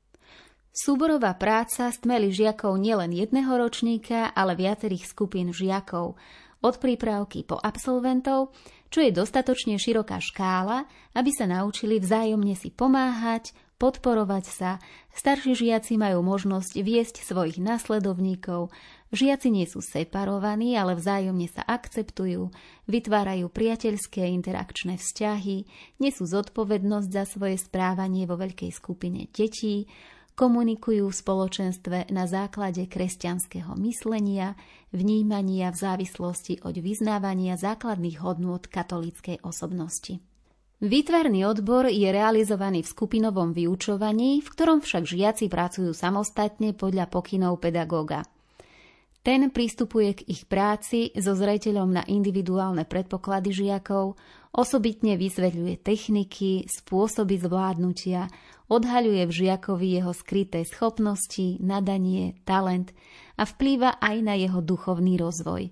Súborová 0.76 1.36
práca 1.36 1.88
stmeli 1.88 2.32
žiakov 2.32 2.76
nielen 2.76 3.12
jedného 3.12 3.60
ročníka, 3.60 4.32
ale 4.32 4.56
viacerých 4.56 5.04
skupín 5.08 5.52
žiakov, 5.52 6.16
od 6.64 6.74
prípravky 6.82 7.46
po 7.46 7.56
absolventov, 7.56 8.50
čo 8.96 9.04
je 9.04 9.12
dostatočne 9.12 9.76
široká 9.76 10.16
škála, 10.24 10.88
aby 11.12 11.28
sa 11.28 11.44
naučili 11.44 12.00
vzájomne 12.00 12.56
si 12.56 12.72
pomáhať, 12.72 13.52
podporovať 13.76 14.44
sa, 14.48 14.70
starší 15.12 15.52
žiaci 15.52 16.00
majú 16.00 16.24
možnosť 16.24 16.80
viesť 16.80 17.20
svojich 17.20 17.60
nasledovníkov, 17.60 18.72
žiaci 19.12 19.52
nie 19.52 19.68
sú 19.68 19.84
separovaní, 19.84 20.80
ale 20.80 20.96
vzájomne 20.96 21.44
sa 21.44 21.60
akceptujú, 21.68 22.48
vytvárajú 22.88 23.52
priateľské 23.52 24.32
interakčné 24.32 24.96
vzťahy, 24.96 25.68
nesú 26.00 26.24
zodpovednosť 26.24 27.08
za 27.12 27.28
svoje 27.28 27.60
správanie 27.60 28.24
vo 28.24 28.40
veľkej 28.40 28.72
skupine 28.72 29.28
detí, 29.28 29.84
komunikujú 30.36 31.08
v 31.08 31.16
spoločenstve 31.16 32.12
na 32.12 32.28
základe 32.28 32.84
kresťanského 32.84 33.72
myslenia, 33.80 34.52
vnímania 34.92 35.72
v 35.72 35.80
závislosti 35.80 36.60
od 36.62 36.76
vyznávania 36.76 37.56
základných 37.56 38.20
hodnôt 38.20 38.60
katolíckej 38.60 39.40
osobnosti. 39.40 40.20
Výtvarný 40.76 41.48
odbor 41.48 41.88
je 41.88 42.04
realizovaný 42.12 42.84
v 42.84 42.92
skupinovom 42.92 43.56
vyučovaní, 43.56 44.44
v 44.44 44.48
ktorom 44.52 44.84
však 44.84 45.08
žiaci 45.08 45.48
pracujú 45.48 45.96
samostatne 45.96 46.76
podľa 46.76 47.08
pokynov 47.08 47.56
pedagóga. 47.64 48.28
Ten 49.24 49.48
pristupuje 49.50 50.20
k 50.20 50.28
ich 50.28 50.44
práci 50.46 51.10
so 51.16 51.32
zreteľom 51.34 51.96
na 51.96 52.04
individuálne 52.06 52.86
predpoklady 52.86 53.50
žiakov, 53.56 54.20
osobitne 54.52 55.18
vysvetľuje 55.18 55.82
techniky, 55.82 56.66
spôsoby 56.66 57.40
zvládnutia, 57.40 58.30
odhaľuje 58.66 59.22
v 59.26 59.36
žiakovi 59.46 59.86
jeho 59.98 60.12
skryté 60.14 60.66
schopnosti, 60.66 61.58
nadanie, 61.62 62.38
talent 62.42 62.90
a 63.38 63.46
vplýva 63.46 64.02
aj 64.02 64.16
na 64.22 64.34
jeho 64.34 64.58
duchovný 64.62 65.18
rozvoj. 65.18 65.70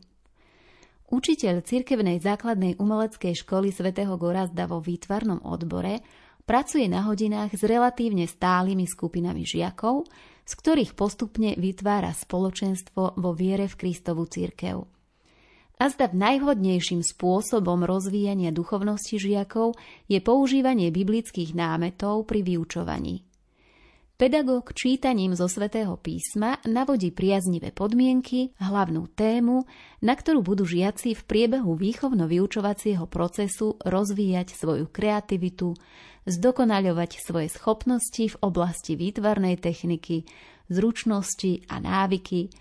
Učiteľ 1.15 1.63
cirkevnej 1.63 2.19
základnej 2.19 2.81
umeleckej 2.81 3.37
školy 3.39 3.71
svätého 3.71 4.17
Gorazda 4.17 4.65
vo 4.65 4.81
výtvarnom 4.81 5.45
odbore 5.45 6.01
pracuje 6.43 6.89
na 6.89 7.05
hodinách 7.05 7.55
s 7.55 7.63
relatívne 7.63 8.25
stálymi 8.25 8.89
skupinami 8.89 9.45
žiakov, 9.45 10.09
z 10.45 10.53
ktorých 10.53 10.93
postupne 10.97 11.57
vytvára 11.57 12.13
spoločenstvo 12.13 13.21
vo 13.21 13.31
viere 13.33 13.69
v 13.69 13.79
Kristovu 13.81 14.29
cirkev. 14.29 14.85
A 15.75 15.91
zda 15.91 16.15
najvhodnejším 16.15 17.03
spôsobom 17.03 17.83
rozvíjania 17.83 18.55
duchovnosti 18.55 19.19
žiakov 19.19 19.75
je 20.07 20.23
používanie 20.23 20.95
biblických 20.95 21.51
námetov 21.51 22.31
pri 22.31 22.47
vyučovaní. 22.47 23.27
Pedagóg 24.15 24.71
čítaním 24.79 25.35
zo 25.35 25.51
svätého 25.51 25.99
písma 25.99 26.63
navodí 26.71 27.11
priaznivé 27.11 27.75
podmienky, 27.75 28.55
hlavnú 28.63 29.11
tému, 29.11 29.67
na 30.07 30.15
ktorú 30.15 30.39
budú 30.39 30.63
žiaci 30.63 31.19
v 31.19 31.23
priebehu 31.27 31.75
výchovno-vyučovacieho 31.75 33.11
procesu 33.11 33.75
rozvíjať 33.83 34.55
svoju 34.55 34.87
kreativitu, 34.87 35.75
zdokonaľovať 36.31 37.11
svoje 37.27 37.51
schopnosti 37.51 38.31
v 38.31 38.37
oblasti 38.39 38.95
výtvarnej 38.95 39.59
techniky, 39.59 40.23
zručnosti 40.71 41.67
a 41.67 41.83
návyky, 41.83 42.55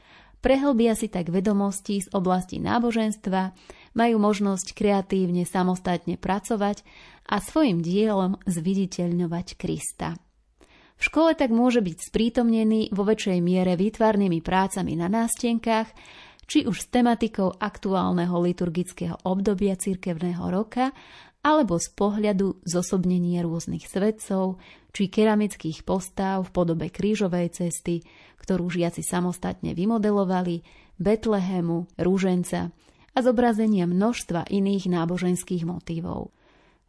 prehlbia 0.44 0.94
si 1.00 1.08
tak 1.08 1.32
vedomosti 1.32 2.04
z 2.04 2.12
oblasti 2.12 2.60
náboženstva, 2.60 3.56
majú 3.96 4.16
možnosť 4.20 4.76
kreatívne 4.76 5.48
samostatne 5.48 6.20
pracovať 6.20 6.84
a 7.32 7.40
svojim 7.40 7.80
dielom 7.80 8.36
zviditeľňovať 8.44 9.56
Krista. 9.56 10.20
V 11.00 11.02
škole 11.02 11.34
tak 11.34 11.50
môže 11.50 11.80
byť 11.80 11.98
sprítomnený 12.12 12.92
vo 12.92 13.08
väčšej 13.08 13.40
miere 13.40 13.80
výtvarnými 13.80 14.44
prácami 14.44 14.94
na 15.00 15.08
nástenkách, 15.08 15.90
či 16.44 16.68
už 16.68 16.76
s 16.76 16.92
tematikou 16.92 17.56
aktuálneho 17.56 18.36
liturgického 18.44 19.16
obdobia 19.24 19.80
cirkevného 19.80 20.44
roka, 20.52 20.92
alebo 21.44 21.76
z 21.76 21.92
pohľadu 21.92 22.64
zosobnenia 22.64 23.44
rôznych 23.44 23.84
svetcov, 23.86 24.64
či 24.96 25.12
keramických 25.12 25.84
postáv 25.84 26.48
v 26.48 26.54
podobe 26.56 26.88
krížovej 26.88 27.52
cesty, 27.52 28.08
ktorú 28.40 28.72
žiaci 28.72 29.04
samostatne 29.04 29.76
vymodelovali, 29.76 30.64
Betlehemu, 30.94 31.90
rúženca 32.00 32.72
a 33.14 33.20
zobrazenia 33.20 33.90
množstva 33.90 34.48
iných 34.48 34.94
náboženských 34.94 35.66
motívov. 35.66 36.32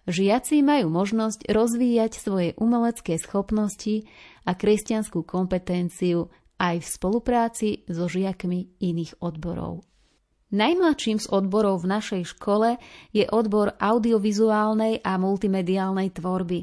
Žiaci 0.05 0.61
majú 0.61 0.93
možnosť 0.93 1.49
rozvíjať 1.49 2.21
svoje 2.21 2.53
umelecké 2.61 3.17
schopnosti 3.17 4.05
a 4.45 4.53
kresťanskú 4.53 5.25
kompetenciu 5.25 6.29
aj 6.61 6.85
v 6.85 6.87
spolupráci 6.87 7.69
so 7.89 8.05
žiakmi 8.05 8.77
iných 8.85 9.17
odborov. 9.25 9.81
Najmladším 10.55 11.19
z 11.19 11.27
odborov 11.35 11.83
v 11.83 11.99
našej 11.99 12.23
škole 12.39 12.79
je 13.11 13.27
odbor 13.27 13.75
audiovizuálnej 13.75 15.03
a 15.03 15.19
multimediálnej 15.19 16.15
tvorby. 16.15 16.63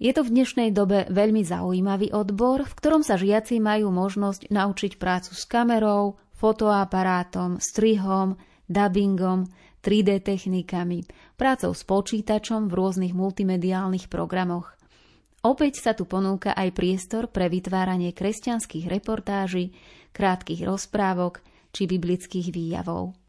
Je 0.00 0.08
to 0.16 0.24
v 0.24 0.32
dnešnej 0.40 0.72
dobe 0.72 1.04
veľmi 1.12 1.44
zaujímavý 1.44 2.16
odbor, 2.16 2.64
v 2.64 2.72
ktorom 2.80 3.04
sa 3.04 3.20
žiaci 3.20 3.60
majú 3.60 3.92
možnosť 3.92 4.48
naučiť 4.48 4.96
prácu 4.96 5.36
s 5.36 5.44
kamerou, 5.44 6.16
fotoaparátom, 6.40 7.60
strihom, 7.60 8.40
dubbingom, 8.64 9.44
3D 9.84 10.24
technikami, 10.24 11.04
prácou 11.36 11.76
s 11.76 11.84
počítačom 11.84 12.72
v 12.72 12.76
rôznych 12.80 13.12
multimediálnych 13.12 14.08
programoch. 14.08 14.72
Opäť 15.44 15.84
sa 15.84 15.92
tu 15.92 16.08
ponúka 16.08 16.56
aj 16.56 16.72
priestor 16.72 17.28
pre 17.28 17.52
vytváranie 17.52 18.16
kresťanských 18.16 18.88
reportáží, 18.88 19.76
krátkých 20.16 20.64
rozprávok, 20.64 21.44
či 21.70 21.86
biblických 21.86 22.50
výjavov. 22.50 23.19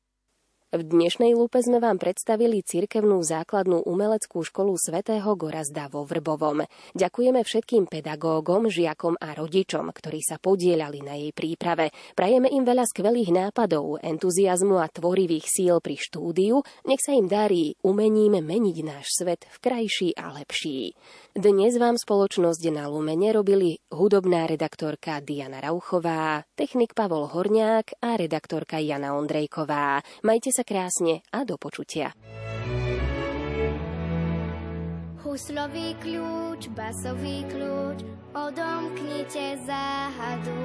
V 0.72 0.88
dnešnej 0.88 1.36
lúpe 1.36 1.60
sme 1.60 1.84
vám 1.84 2.00
predstavili 2.00 2.64
cirkevnú 2.64 3.20
základnú 3.28 3.84
umeleckú 3.84 4.40
školu 4.40 4.80
svätého 4.80 5.28
Gorazda 5.36 5.92
vo 5.92 6.08
Vrbovom. 6.08 6.64
Ďakujeme 6.96 7.44
všetkým 7.44 7.92
pedagógom, 7.92 8.72
žiakom 8.72 9.20
a 9.20 9.36
rodičom, 9.36 9.92
ktorí 9.92 10.24
sa 10.24 10.40
podielali 10.40 11.04
na 11.04 11.20
jej 11.20 11.36
príprave. 11.36 11.92
Prajeme 12.16 12.48
im 12.48 12.64
veľa 12.64 12.88
skvelých 12.88 13.36
nápadov, 13.36 14.00
entuziasmu 14.00 14.80
a 14.80 14.88
tvorivých 14.88 15.44
síl 15.44 15.76
pri 15.84 16.00
štúdiu. 16.00 16.64
Nech 16.88 17.04
sa 17.04 17.20
im 17.20 17.28
darí 17.28 17.76
umením 17.84 18.40
meniť 18.40 18.78
náš 18.88 19.12
svet 19.12 19.44
v 19.52 19.58
krajší 19.60 20.16
a 20.16 20.32
lepší. 20.40 20.96
Dnes 21.36 21.76
vám 21.80 22.00
spoločnosť 22.00 22.64
na 22.72 22.88
Lumene 22.88 23.36
robili 23.36 23.76
hudobná 23.92 24.48
redaktorka 24.48 25.20
Diana 25.20 25.60
Rauchová, 25.60 26.48
technik 26.56 26.96
Pavol 26.96 27.28
Horniák 27.28 28.00
a 28.00 28.16
redaktorka 28.16 28.80
Jana 28.80 29.20
Ondrejková. 29.20 30.04
Majte 30.28 30.52
sa 30.52 30.61
krásne 30.64 31.26
a 31.34 31.43
do 31.43 31.59
počutia. 31.59 32.14
Huslový 35.22 35.95
kľúč, 36.03 36.68
basový 36.76 37.47
kľúč, 37.47 38.03
odomknite 38.36 39.64
záhadu. 39.64 40.62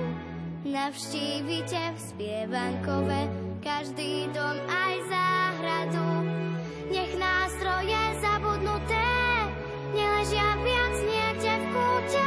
Navštívite 0.66 1.94
v 1.94 1.98
spievankove 2.02 3.20
každý 3.62 4.26
dom 4.34 4.56
aj 4.66 4.94
záhradu. 5.06 6.10
Nech 6.90 7.14
nástroje 7.14 8.02
zabudnuté 8.18 9.06
neležia 9.94 10.48
viac 10.62 10.94
niekde 11.06 11.52
v 11.56 11.64
kúte, 11.70 12.26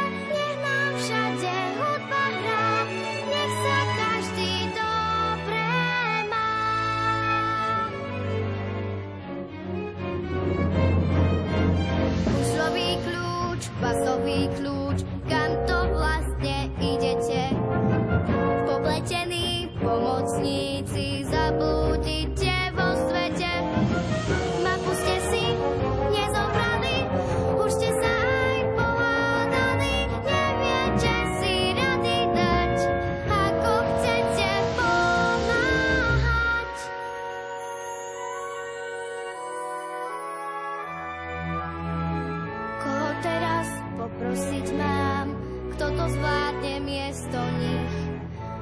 kľúč, 13.79 13.81
basový 13.81 14.49
kľúč, 14.59 14.99
kam 15.29 15.51
to 15.67 15.77
vlastne 15.95 16.69
idete? 16.79 17.55
Popletení 18.67 19.71
pomocníci 19.79 20.68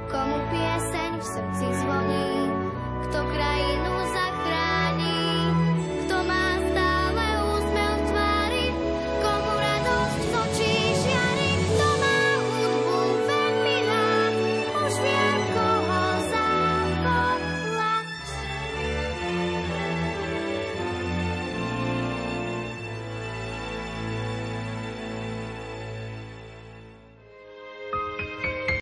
Komu 0.08 0.40
pieseň 0.48 1.20
v 1.20 1.24
srdci 1.24 1.68
zvoní, 1.84 2.32
kto 3.04 3.20
krajinu 3.28 3.97